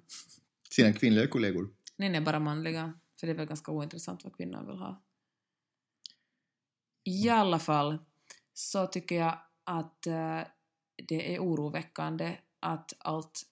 [0.69, 1.73] Sina kvinnliga kollegor.
[1.95, 5.03] nej, nej, bara manliga, för det är väl ganska ointressant vad kvinnor vill ha.
[7.03, 7.97] I alla fall
[8.53, 10.41] så tycker jag att eh,
[11.07, 13.43] det är oroväckande att allt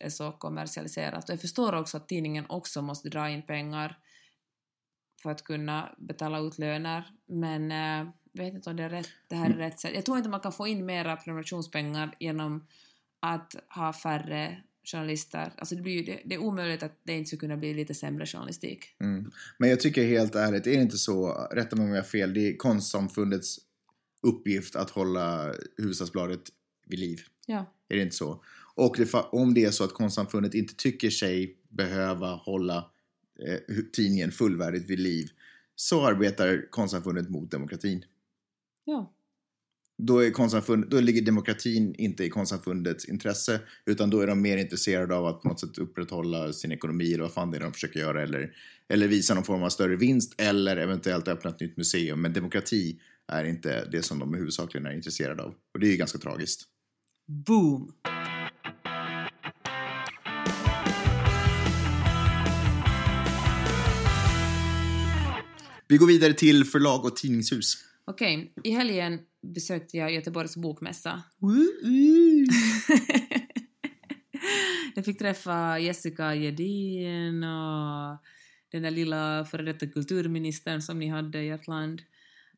[0.00, 1.24] är så kommersialiserat.
[1.24, 3.98] Och jag förstår också att tidningen också måste dra in pengar
[5.22, 9.08] för att kunna betala ut löner, men eh, jag vet inte om det, är rätt,
[9.28, 9.92] det här är rätt sätt.
[9.94, 12.66] Jag tror inte man kan få in mera prenumerationspengar genom
[13.20, 15.52] att ha färre journalister.
[15.58, 18.26] Alltså det, blir det, det är omöjligt att det inte skulle kunna bli lite sämre
[18.26, 18.84] journalistik.
[19.00, 19.30] Mm.
[19.58, 22.34] Men jag tycker helt ärligt, är det inte så, rätta mig om jag har fel,
[22.34, 23.58] det är konstsamfundets
[24.22, 26.42] uppgift att hålla Hufvudstadsbladet
[26.86, 27.20] vid liv.
[27.46, 27.66] Ja.
[27.88, 28.44] Är det inte så?
[28.74, 32.76] Och det, om det är så att konstsamfundet inte tycker sig behöva hålla
[33.48, 35.28] eh, tidningen fullvärdigt vid liv
[35.76, 38.04] så arbetar konstsamfundet mot demokratin.
[38.84, 39.12] Ja.
[39.98, 44.56] Då, är konstsamfund, då ligger demokratin inte i konstsamfundets intresse utan då är de mer
[44.56, 47.72] intresserade av att på något sätt upprätthålla sin ekonomi eller vad fan det är de
[47.72, 48.56] försöker göra eller,
[48.88, 52.20] eller visa någon form av större vinst eller eventuellt öppna ett nytt museum.
[52.20, 55.54] Men demokrati är inte det som de huvudsakligen är intresserade av.
[55.74, 56.62] Och det är ju ganska tragiskt.
[57.26, 57.92] Boom!
[65.92, 67.84] Vi går vidare till förlag och tidningshus.
[68.04, 71.22] Okej, i helgen besökte jag Göteborgs bokmässa.
[74.94, 78.18] jag fick träffa Jessica Gedin och
[78.68, 82.02] den där lilla före detta kulturministern som ni hade i ert land.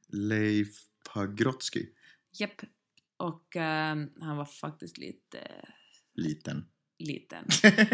[0.08, 0.68] Leif
[1.14, 1.86] Pagrotsky.
[2.38, 2.60] Japp.
[3.16, 5.38] Och ehm, han var faktiskt lite
[6.14, 6.64] Liten.
[6.98, 7.44] liten.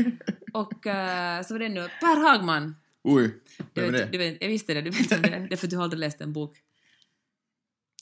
[0.53, 2.74] och eh, så var det nu Per Hagman.
[3.05, 3.35] Oj,
[3.75, 4.09] vem är det?
[4.13, 5.29] du vet, jag visste det, du vet om det.
[5.29, 6.59] Är för att du har aldrig läst en bok.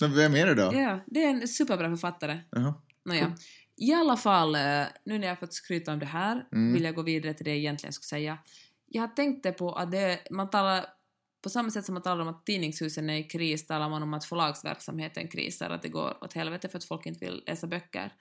[0.01, 0.75] Men Vem är det då?
[0.75, 2.39] Ja, det är en superbra författare.
[2.51, 2.75] Jaha.
[3.05, 3.37] Nåja.
[3.77, 4.61] I alla fall, eh,
[5.05, 6.73] nu när jag har fått skryta om det här Mm.
[6.73, 8.39] vill jag gå vidare till det jag egentligen skulle säga.
[8.87, 10.87] Jag tänkte på att det, man talar,
[11.43, 14.15] på samma sätt som man talar om att tidningshusen är i kris talar man om
[14.15, 18.13] att förlagsverksamheten krisar, att det går åt helvete för att folk inte vill läsa böcker.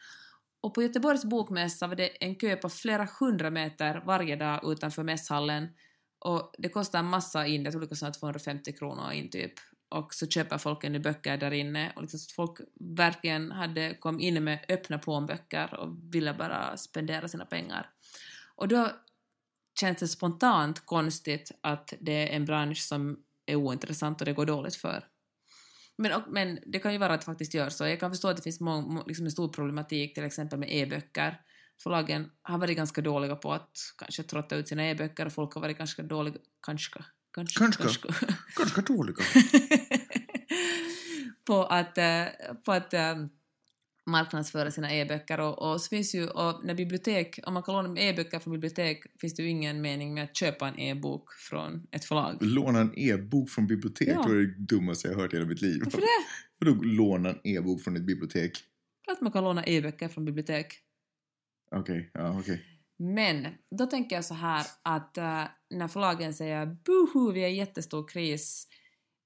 [0.61, 5.03] Och på Göteborgs bokmässa var det en kö på flera hundra meter varje dag utanför
[5.03, 5.67] mässhallen
[6.19, 9.53] och det kostar en massa in, jag tror det kostar 250 kronor in typ.
[9.89, 14.19] Och så köper folk ännu böcker där inne och liksom så folk verkligen hade kom
[14.19, 17.89] in med öppna plånböcker och ville bara spendera sina pengar.
[18.55, 18.89] Och då
[19.79, 24.45] känns det spontant konstigt att det är en bransch som är ointressant och det går
[24.45, 25.03] dåligt för.
[25.97, 27.87] Men, och, men det kan ju vara att det faktiskt gör så.
[27.87, 31.41] Jag kan förstå att det finns mång, liksom en stor problematik till exempel med e-böcker.
[31.83, 35.61] Förlagen har varit ganska dåliga på att kanske trotta ut sina e-böcker och folk har
[35.61, 36.35] varit ganska dåliga,
[36.65, 37.83] kanske, kanske, Kanske.
[37.83, 38.07] kanske.
[38.57, 39.15] Ganska dåliga.
[41.45, 42.23] på att, eh,
[42.65, 43.15] på att eh,
[44.05, 48.01] marknadsföra sina e-böcker och, och så finns ju, och när bibliotek, om man kan låna
[48.01, 52.05] e-böcker från bibliotek finns det ju ingen mening med att köpa en e-bok från ett
[52.05, 52.37] förlag.
[52.41, 54.21] Låna en e-bok från bibliotek Ja.
[54.21, 55.81] var det dummaste jag hört i hela mitt liv.
[55.83, 56.05] Varför det?
[56.59, 58.51] Vadå låna en e-bok från ett bibliotek?
[59.05, 60.73] Klart man kan låna e-böcker från bibliotek.
[61.71, 62.65] Okej, ja okej.
[62.99, 67.55] Men då tänker jag så här att eh, när förlagen säger buhu, vi är i
[67.55, 68.67] jättestor kris,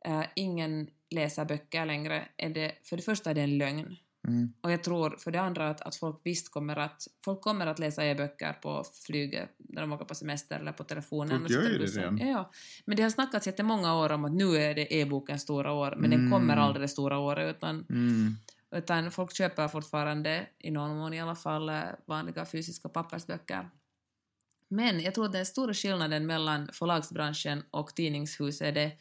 [0.06, 3.95] eh, ingen läser böcker längre, är det, för det första är det en lögn.
[4.27, 4.54] Mm.
[4.62, 7.80] Och jag tror för det andra att, att folk visst kommer att, folk kommer att
[7.80, 11.39] läsa e-böcker på flyget när de åker på semester eller på telefonen.
[11.39, 12.17] Folk gör ju det redan.
[12.17, 12.51] Ja, ja.
[12.86, 16.10] Men det har snackats jättemånga år om att nu är det e-bokens stora år, men
[16.10, 16.32] den Mm.
[16.32, 18.36] kommer aldrig det stora året utan Mm.
[18.72, 23.70] Utan folk köper fortfarande, i någon mån i alla fall, eh, vanliga fysiska pappersböcker.
[24.70, 28.92] Men jag tror att den stora skillnaden mellan förlagsbranschen och tidningshus är det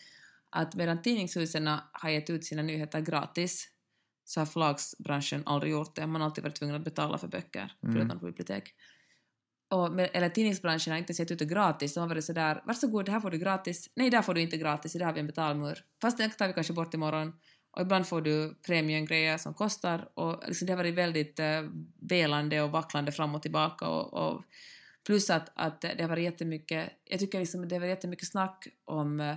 [0.51, 3.69] att medan tidningshusen har gett ut sina nyheter gratis
[4.25, 6.07] så har förlagsbranschen aldrig gjort det.
[6.07, 7.95] Man har alltid varit tvungen att betala för böcker, Mm.
[7.95, 8.75] förutom på bibliotek.
[9.71, 11.95] Och, men- eller tidningsbranschen har inte sett ut det gratis.
[11.95, 13.91] De har varit sådär, varsågod, det här får du gratis.
[13.97, 15.85] Nej, där får du inte gratis, där har vi en betalmur.
[16.03, 17.33] Fast den tar vi kanske bort imorgon.
[17.71, 20.09] Och ibland får du premiumgrejer som kostar.
[20.15, 21.63] Och liksom det har varit väldigt eh,
[22.01, 23.89] velande och vacklande fram och tillbaka.
[23.89, 24.43] Och, och
[25.07, 28.69] plus att, att det har varit jättemycket, jag tycker liksom det har varit jättemycket snack
[28.85, 29.35] om eh,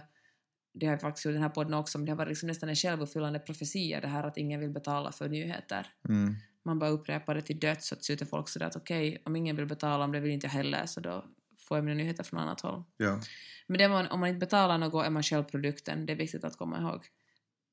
[0.74, 2.69] det har jag faktiskt gjort den här podden också, men det har varit liksom nästan
[2.69, 5.88] en självuppfyllande profetia det här att ingen vill betala för nyheter.
[6.10, 6.36] Mm.
[6.65, 9.65] Man bara upprepar det till döds så sitter folk sådär att okej, om ingen vill
[9.65, 11.26] betala, om det vill inte jag heller, så då
[11.58, 12.84] får jag mina nyheter från annat håll.
[12.98, 13.19] Ja.
[13.67, 16.58] Men man, om man inte betalar något är man själv produkten, det är viktigt att
[16.58, 17.06] komma ihåg.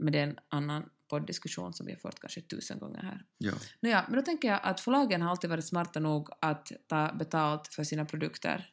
[0.00, 3.24] Men det är en annan poddiskussion som vi har fört kanske tusen gånger här.
[3.38, 3.52] ja.
[3.80, 7.68] Nåja, men då tänker jag att förlagen har alltid varit smarta nog att ta betalt
[7.68, 8.68] för sina produkter.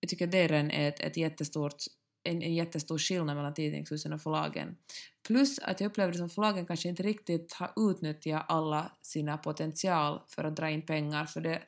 [0.00, 1.76] Jag tycker det redan är ett, ett jättestort,
[2.22, 4.76] en, en jättestor skillnad mellan tidningshusen och förlagen.
[5.26, 9.38] Plus att jag upplever det som att förlagen kanske inte riktigt har utnyttjat alla sina
[9.38, 11.24] potential för att dra in pengar.
[11.24, 11.62] För det,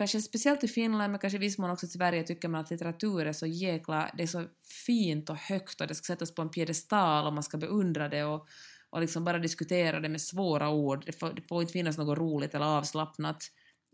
[0.00, 2.70] kanske speciellt i Finland, men kanske i viss mån också i Sverige, tycker man att
[2.70, 4.44] litteratur är så jäkla, det är så
[4.86, 8.24] fint och högt och det ska sättas på en piedestal och man ska beundra det
[8.24, 8.48] och,
[8.90, 11.06] och liksom bara diskutera det med svåra ord.
[11.06, 13.42] Det får, det får inte finnas något roligt eller avslappnat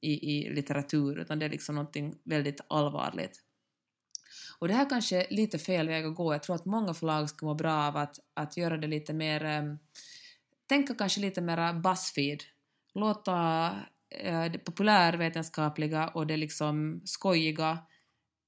[0.03, 3.43] i, i litteratur, utan det är liksom någonting väldigt allvarligt.
[4.59, 6.35] Och det här kanske är lite fel väg att gå.
[6.35, 9.59] Jag tror att många förlag skulle må bra av att, att göra det lite mer...
[9.61, 9.79] Um,
[10.67, 12.43] tänka kanske lite mera Buzzfeed.
[12.95, 13.71] Låta
[14.53, 17.79] det populärvetenskapliga och det liksom skojiga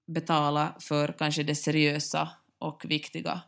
[0.06, 2.28] betala för kanske det seriösa
[2.58, 3.40] och viktiga.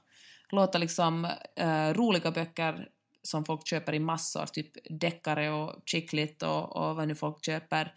[0.53, 1.25] Låta liksom
[1.57, 2.89] eh, roliga böcker
[3.23, 7.95] som folk köper i massor, typ deckare och chicklit och, och vad nu folk köper,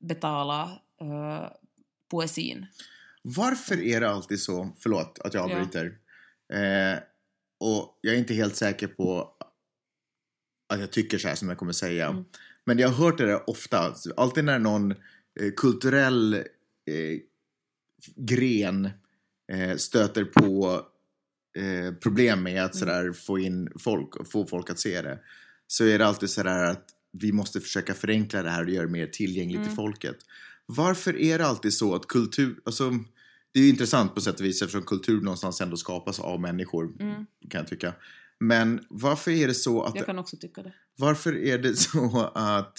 [0.00, 0.62] betala
[1.00, 1.48] eh,
[2.10, 2.66] poesin.
[3.22, 5.54] Varför är det alltid så, förlåt att jag Ja.
[5.56, 5.98] avbryter,
[6.52, 6.98] eh,
[7.60, 9.36] och jag är inte helt säker på
[10.68, 12.06] att jag tycker så här som jag kommer säga.
[12.06, 12.24] Mm.
[12.66, 14.90] Men jag har hört det där ofta, alltid när någon
[15.40, 17.18] eh, kulturell eh,
[18.16, 18.90] gren
[19.52, 20.80] eh, stöter på
[21.58, 22.80] eh, problem med att Mm.
[22.80, 25.18] sådär få in folk och få folk att se det.
[25.66, 28.92] Så är det alltid sådär att vi måste försöka förenkla det här och göra det
[28.92, 29.68] mer tillgängligt Mm.
[29.68, 30.16] till folket.
[30.66, 32.90] Varför är det alltid så att kultur, alltså
[33.52, 36.84] det är ju intressant på sätt och vis eftersom kultur någonstans ändå skapas av människor,
[37.00, 37.26] Mm.
[37.50, 37.94] kan jag tycka.
[38.48, 40.72] Men varför är det så att Jag kan också tycka det.
[40.98, 42.78] varför är det så att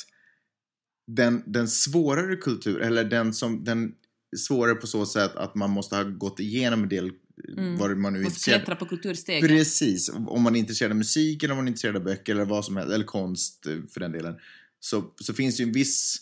[1.07, 3.91] den, den svårare kultur, eller den som den
[4.37, 7.11] svårare på så sätt att man måste ha gått igenom en del
[7.57, 7.77] Mm.
[7.77, 9.47] vad man nu är Måste klättra på kulturstegen.
[9.47, 12.45] Precis, om man är intresserad av musik eller om man är intresserad av böcker eller
[12.45, 14.35] vad som helst, eller konst eh, för den delen.
[14.79, 16.17] Så, så finns det ju en viss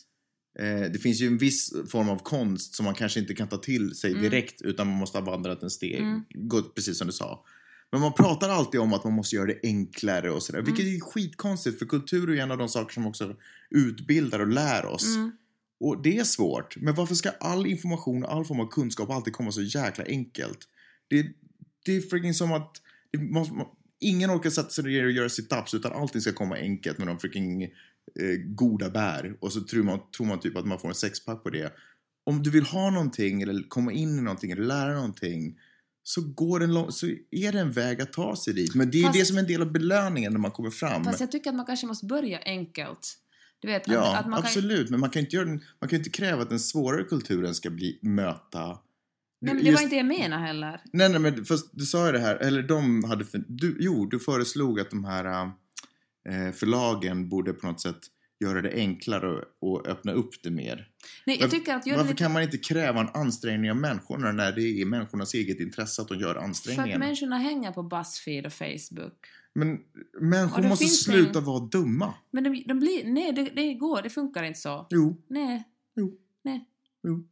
[0.59, 3.57] eh, det finns ju en viss form av konst som man kanske inte kan ta
[3.57, 4.23] till sig Mm.
[4.23, 6.21] direkt utan man måste ha vandrat en steg, Mm.
[6.29, 7.45] gått precis som du sa.
[7.91, 10.73] Men man pratar alltid om att man måste göra det enklare och sådär, Mm.
[10.73, 13.35] vilket är skitkonstigt för kultur är en av de saker som också
[13.69, 15.15] utbildar och lär oss.
[15.15, 15.31] Mm.
[15.79, 16.77] Och det är svårt.
[16.77, 20.57] Men varför ska all information och all form av kunskap alltid komma så jäkla enkelt?
[21.07, 21.25] Det,
[21.85, 22.71] det är freaking som att
[23.17, 23.65] måste, man-
[23.99, 27.19] ingen orkar sätta sig ner och göra sit-ups utan allting ska komma enkelt med de
[27.19, 27.69] freaking eh,
[28.45, 29.37] goda bär.
[29.39, 31.73] Och så tror man, tror man typ att man får en sexpack på det.
[32.23, 35.59] Om du vill ha någonting eller komma in i någonting eller lära någonting
[36.13, 38.75] så, går det en lång, så är det en väg att ta sig dit.
[38.75, 41.03] Men det är Fast- det som är en del av belöningen när man kommer fram.
[41.03, 43.17] Fast jag tycker att man kanske måste börja enkelt.
[43.59, 44.89] Du vet, att, Ja, att man kan, absolut.
[44.89, 47.69] Men man kan, inte göra den, man kan inte kräva att den svårare kulturen ska
[47.69, 48.67] bli, möta...
[48.67, 50.81] Nej, men det Just- var inte det jag menade heller.
[50.93, 53.25] Nej, nej, men fast du sa ju det här, eller de hade...
[53.47, 55.25] Du, jo, du föreslog att de här
[56.29, 57.99] äh, förlagen borde på något sätt
[58.41, 60.87] göra det enklare och, öppna upp det mer.
[61.25, 61.83] Nej, jag tycker att...
[61.83, 65.33] Det Varför lite, kan man inte kräva en ansträngning av människorna när det är människornas
[65.33, 67.05] eget intresse att de gör för att ansträngningarna?
[67.05, 69.27] människorna hänger på Buzzfeed och Facebook.
[69.53, 69.79] Men
[70.21, 72.13] människor måste sluta en- vara dumma.
[72.31, 73.05] Men de, de blir...
[73.05, 74.01] Nej, det, det går.
[74.01, 74.87] Det funkar inte så.
[74.89, 75.63] Jo, Nej.
[75.95, 76.17] Jo.
[76.43, 76.65] Nej.
[77.03, 77.27] Jo.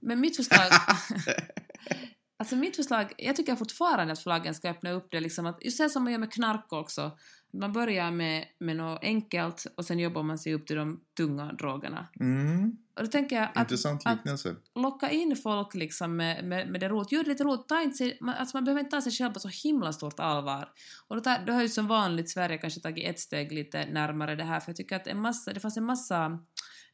[0.00, 0.66] Men mitt förslag...
[2.38, 3.12] alltså mitt förslag...
[3.18, 5.64] Jag tycker fortfarande att förlagen ska öppna upp det liksom att...
[5.64, 7.18] Just det som man gör med knark också.
[7.60, 11.52] Man börjar med, med något enkelt och sen jobbar man sig upp till de tunga
[11.52, 12.08] drogerna.
[12.20, 14.56] mm, Och då tänker jag att, intressant att liknelse.
[14.74, 17.12] locka in folk liksom med, med, med det roligt.
[17.12, 17.68] Gör det lite roligt.
[17.68, 20.20] Ta inte sig, man, alltså man behöver inte ta sig själv på så himla stort
[20.20, 20.68] allvar.
[21.08, 24.36] Och då, tar, då har ju som vanligt Sverige kanske tagit ett steg lite närmare
[24.36, 26.38] det här för jag tycker att en massa, det fanns en massa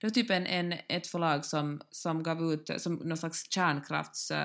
[0.01, 4.31] det var typ en, en, ett förlag som, som gav ut som någon slags kärnkrafts
[4.31, 4.37] uh,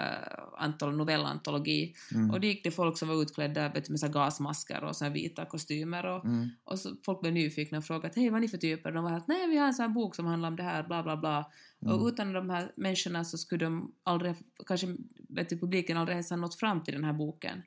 [0.57, 2.31] antol, novellantologi Mm.
[2.31, 6.05] och det gick det folk som var utklädda med så gasmasker och så vita kostymer
[6.05, 6.49] och, Mm.
[6.63, 8.91] och så folk blev nyfikna och frågade hej vad är ni för typer?
[8.91, 10.83] De var att nej vi har en sån här bok som handlar om det här
[10.83, 11.93] bla bla bla Mm.
[11.99, 14.35] och utan de här människorna så skulle de aldrig,
[14.67, 14.87] kanske
[15.29, 17.61] vet du, publiken aldrig ens ha nått fram till den här boken.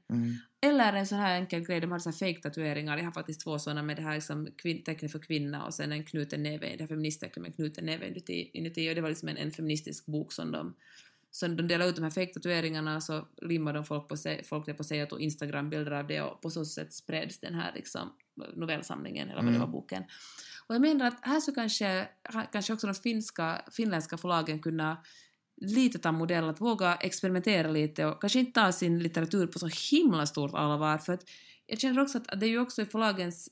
[0.61, 3.59] Eller en sån här enkel grej, de har så här fake-tatueringar, jag har faktiskt två
[3.59, 6.83] såna med det här liksom kvin- tecknet för kvinna och sen en knuten näve, det
[6.83, 10.07] här feministtecknet med en knuten näve inuti, inuti och det var liksom en, en feministisk
[10.07, 10.75] bok som de
[11.31, 14.75] så de delade ut de här fake-tatueringarna så limmade de folk, på sig, folk det
[14.75, 18.13] på sig och tog Instagram-bilder av det och på så sätt spreds den här liksom
[18.55, 19.61] novellsamlingen eller vad det Mm.
[19.61, 20.03] var boken.
[20.67, 22.09] Och jag menar att här så kanske,
[22.53, 24.97] kanske också de finska, finländska förlagen kunna
[25.61, 29.69] lite ta modell att våga experimentera lite och kanske inte ta sin litteratur på så
[29.91, 31.25] himla stort allvar för att
[31.67, 33.49] jag känner också att det är ju också i förlagens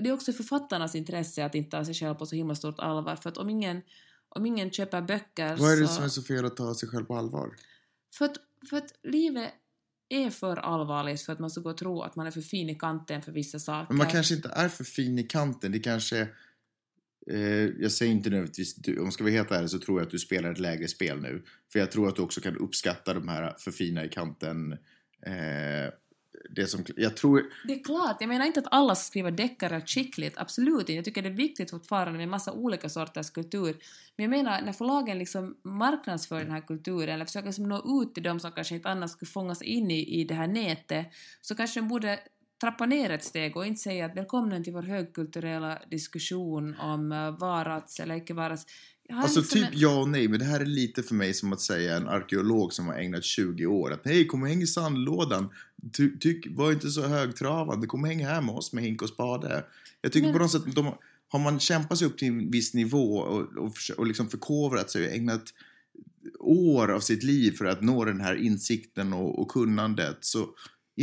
[0.00, 2.78] det är också i författarnas intresse att inte ta sig själv på så himla stort
[2.78, 3.82] allvar för att om ingen,
[4.28, 5.94] om ingen köper böcker Vad är det så...
[5.94, 7.56] som är så fel att ta sig själv på allvar?
[8.14, 8.36] För att,
[8.70, 9.52] för att livet
[10.08, 12.70] är för allvarligt för att man ska gå och tro att man är för fin
[12.70, 13.86] i kanten för vissa saker.
[13.88, 15.72] Men man kanske inte är för fin i kanten.
[15.72, 16.20] Det kanske...
[16.20, 16.26] Eh,
[17.30, 18.74] Eh, jag säger inte nödvändigtvis...
[18.74, 20.88] Du, om jag ska vara helt ärlig så tror jag att du spelar ett lägre
[20.88, 21.42] spel nu.
[21.72, 24.72] För jag tror att du också kan uppskatta de här för fina i kanten.
[25.26, 25.92] Eh,
[26.50, 26.84] det som...
[26.96, 27.44] Jag tror...
[27.64, 30.92] Det är klart, jag menar inte att alla ska skriva deckare skickligt, absolut inte.
[30.92, 33.76] Jag tycker det är viktigt fortfarande med massa olika sorters kultur.
[34.16, 38.14] Men jag menar, när förlagen liksom marknadsför den här kulturen, eller försöker liksom nå ut
[38.14, 41.06] till dem som kanske inte annars skulle fångas in i, i det här nätet,
[41.40, 42.20] så kanske de borde
[42.60, 47.38] trappa ner ett steg och inte säga att välkommen till vår högkulturella diskussion om uh,
[47.38, 48.66] varats eller icke varats.
[49.12, 51.52] Alltså liksom typ en- ja och nej, men det här är lite för mig som
[51.52, 54.66] att säga en arkeolog som har ägnat 20 år att hej, kom och häng i
[54.66, 55.48] sandlådan.
[55.96, 59.08] Ty, tyck, var inte så högtravande, kom och häng här med oss med hink och
[59.08, 59.64] spade.
[60.00, 60.94] Jag tycker Men- på något sätt, de,
[61.28, 65.06] har man kämpat sig upp till en viss nivå och, och, och liksom förkovrat sig
[65.06, 65.44] och ägnat
[66.40, 70.46] år av sitt liv för att nå den här insikten och, och kunnandet så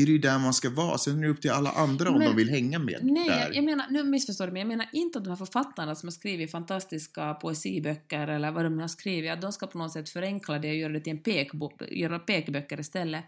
[0.02, 0.98] är det ju där man ska vara.
[0.98, 3.40] Sen är det upp till alla andra om Men- de vill hänga med Nej, där.
[3.40, 6.08] jag, jag menar, nu missförstår du mig, jag menar inte att de här författarna som
[6.08, 10.10] har skrivit fantastiska poesiböcker eller vad de har skrivit, att de ska på något sätt
[10.10, 13.24] förenkla det och göra det till en pekbo- göra pekböcker istället.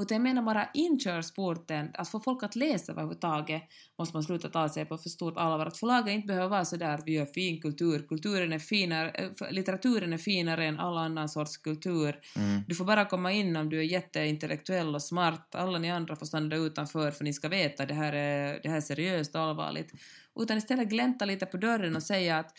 [0.00, 3.62] Utan jag menar bara inkörsporten, att få folk att läsa överhuvudtaget
[3.98, 5.66] måste man sluta ta sig på för stort allvar.
[5.66, 10.12] Att förlaget inte behöver vara sådär, vi gör fin kultur, kulturen är finare, äh, litteraturen
[10.12, 12.20] är finare än all annan sorts kultur.
[12.36, 12.62] Mm.
[12.68, 15.54] Du får bara komma in om du är jätteintellektuell och smart.
[15.54, 18.76] Alla ni andra får stanna utanför för ni ska veta det här är, det här
[18.76, 19.92] är seriöst och allvarligt.
[20.40, 22.50] Utan istället glänta lite på dörren och säga att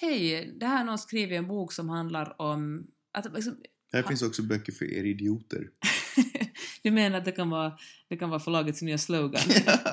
[0.00, 3.56] hej, det här har någon skrivit en bok som handlar om att liksom,
[3.90, 5.68] Det här finns också böcker för er idioter.
[6.82, 7.72] du menar att det kan vara,
[8.08, 9.42] det kan vara förlagets nya slogan?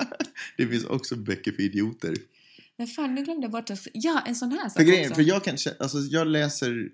[0.56, 2.16] det finns också böcker för idioter.
[2.76, 3.88] Men fan, nu glömde jag bort att...
[3.92, 5.14] Ja, en sån här sak För, grejen, också.
[5.14, 6.88] för jag, kan, alltså, jag läser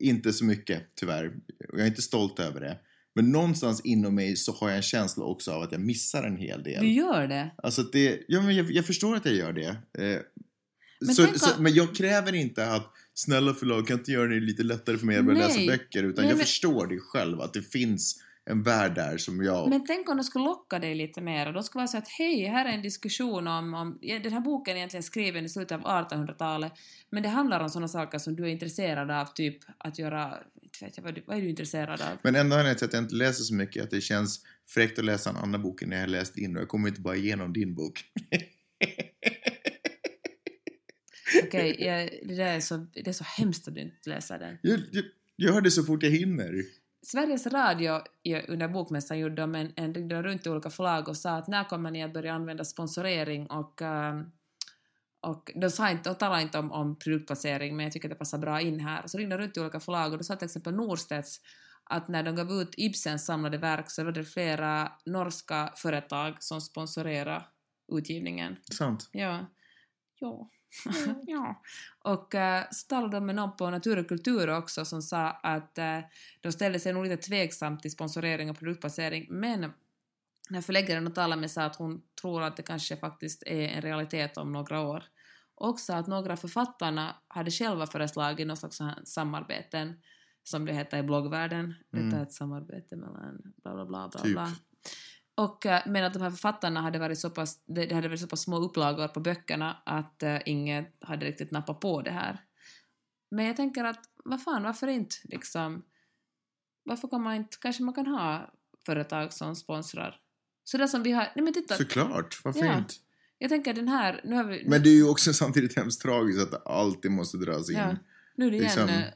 [0.00, 1.26] inte så mycket, tyvärr.
[1.68, 2.78] Och Jag är inte stolt över det.
[3.14, 6.36] Men någonstans inom mig så har jag en känsla också av att jag missar en
[6.36, 6.82] hel del.
[6.84, 7.50] Du gör det?
[7.62, 9.68] Alltså det, ja, men jag, jag förstår att jag gör det.
[9.98, 10.20] Eh,
[11.00, 14.62] Men så, så, men jag kräver inte att snälla förlag kan inte göra det lite
[14.62, 16.02] lättare för mig att börja läsa böcker.
[16.02, 19.68] Utan Nej, jag men- förstår det själv att det finns en värld där som jag...
[19.68, 22.08] Men tänk om de skulle locka dig lite mer och de skulle vara så att
[22.08, 25.72] hej, här är en diskussion om, om den här boken är egentligen skriven i slutet
[25.72, 26.72] av 1800-talet
[27.10, 30.84] men det handlar om sådana saker som du är intresserad av, typ att göra, inte
[30.84, 32.18] vet jag, vad, vad är du intresserad av?
[32.22, 34.98] Men ändå anledningen till att jag inte läser så mycket är att det känns fräckt
[34.98, 37.16] att läsa en annan bok än jag har läst in och jag kommer inte bara
[37.16, 38.04] igenom din bok.
[41.44, 44.58] Okej, ja, det där är så, det är så hemskt att du inte läser den.
[44.62, 44.80] jag,
[45.36, 46.62] jag gör det så fort jag hinner.
[47.06, 51.16] Sveriges Radio i- under Bokmässan gjorde de en, en ringde runt till olika förlag och
[51.16, 54.30] sa att när kommer ni att börja använda sponsorering och ehm,
[55.20, 58.38] och de, sa inte, de talade inte om, om produktplacering men jag tycker det passar
[58.38, 59.02] bra in här.
[59.06, 61.40] Så ringde de runt till olika förlag och då sa till exempel Norstedts
[61.84, 66.60] att när de gav ut Ibsens samlade verk så var det flera norska företag som
[66.60, 67.44] sponsorerade
[67.92, 68.56] utgivningen.
[68.72, 69.08] Sant.
[69.12, 69.46] Ja.
[70.18, 70.50] Ja.
[71.26, 71.62] ja.
[71.98, 75.78] Och uh, så talade de med någon på Natur och kultur också som sa att
[75.78, 75.98] eh,
[76.40, 79.72] de ställde sig nog lite tveksamt till sponsorering och produktplacering men
[80.50, 83.82] när förläggaren de talade med sa att hon tror att det kanske faktiskt är en
[83.82, 85.04] realitet om några år.
[85.54, 90.00] Också att några författarna hade själva föreslagit någon slags samarbeten
[90.42, 91.74] som det heter i bloggvärlden.
[91.92, 92.10] Mm.
[92.10, 94.32] Detta är ett samarbete mellan bla bla bla bla Typ.
[94.32, 94.52] bla.
[95.36, 98.26] Och, eh, men att de här författarna hade varit så pass, det hade varit så
[98.26, 102.40] pass små upplagor på böckerna att uh, ingen hade riktigt nappat på det här.
[103.30, 105.82] Men jag tänker att, vad fan, varför inte liksom,
[106.82, 108.54] varför kan man inte, kanske man kan ha
[108.86, 110.20] företag som sponsrar.
[110.64, 112.78] Sådär som vi har, nej men titta, Såklart, varför Ja.
[112.78, 112.94] inte?
[113.38, 116.42] jag tänker den här, nu har vi, Men det är ju också samtidigt hemskt tragiskt
[116.42, 117.76] att det alltid måste dras in.
[117.76, 117.96] Ja.
[118.36, 118.64] Nu är det igen.
[118.68, 119.12] Liksom- eh,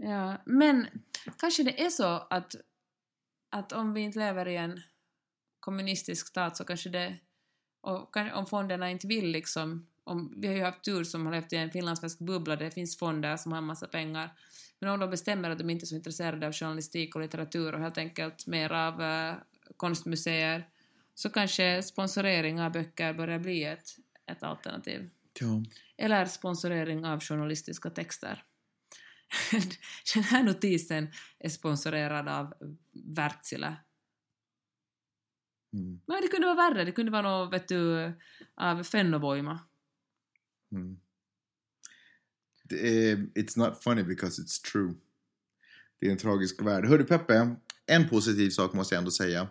[0.00, 0.86] Ja, men
[1.38, 2.54] kanske det är så att,
[3.50, 4.80] att om vi inte lever i en
[5.68, 7.16] kommunistisk stat så kanske det...
[7.80, 9.86] Och om fonderna inte vill liksom...
[10.04, 12.98] Om, vi har ju haft tur som har levt i en finlandssvensk bubbla, det finns
[12.98, 14.32] fonder som har en massa pengar.
[14.78, 17.80] Men om de bestämmer att de inte är så intresserade av journalistik och litteratur och
[17.80, 19.34] helt enkelt mer av eh,
[19.76, 20.68] konstmuseer
[21.14, 23.88] så kanske sponsorering av böcker börjar bli ett,
[24.26, 25.10] ett alternativ.
[25.40, 25.62] Ja.
[25.96, 28.44] Eller sponsorering av journalistiska texter.
[30.14, 32.54] Den här notisen är sponsorerad av
[32.92, 33.76] Wärtsilä.
[35.72, 36.00] Mm.
[36.06, 36.84] Nej, det kunde vara värre.
[36.84, 38.12] Det kunde vara något, vet du,
[38.56, 39.60] av Fennovoima.
[40.72, 40.96] Mm.
[43.34, 44.94] It's not funny because it's true.
[46.00, 46.86] Det är en tragisk värld.
[46.86, 47.56] Hörru Peppe,
[47.86, 49.48] en positiv sak måste jag ändå säga.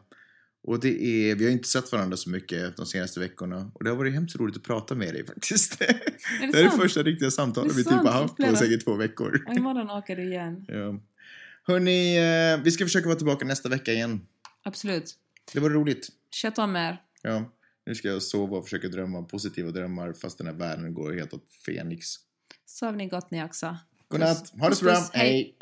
[0.64, 3.72] Och det är, vi har inte sett varandra så mycket de senaste veckorna.
[3.74, 5.82] Och det har varit hemskt roligt att prata med dig faktiskt.
[5.82, 8.96] Är det det är det första riktiga samtalet vi typ har haft på säkert två
[8.96, 9.44] veckor.
[9.48, 10.66] Och imorgon åker du igen.
[10.68, 11.00] Ja.
[11.64, 14.22] Hörni, eh, vi ska försöka vara tillbaka nästa vecka igen.
[14.64, 15.16] Absolut.
[15.54, 16.08] Det var roligt.
[16.42, 17.02] Sköt om er.
[17.22, 17.52] Ja,
[17.86, 21.34] nu ska jag sova och försöka drömma positiva drömmar fast den här världen går helt
[21.34, 22.06] åt Fenix.
[22.66, 23.78] Sov ni gott ni också.
[24.08, 25.58] Godnatt, ha det så bra, hej!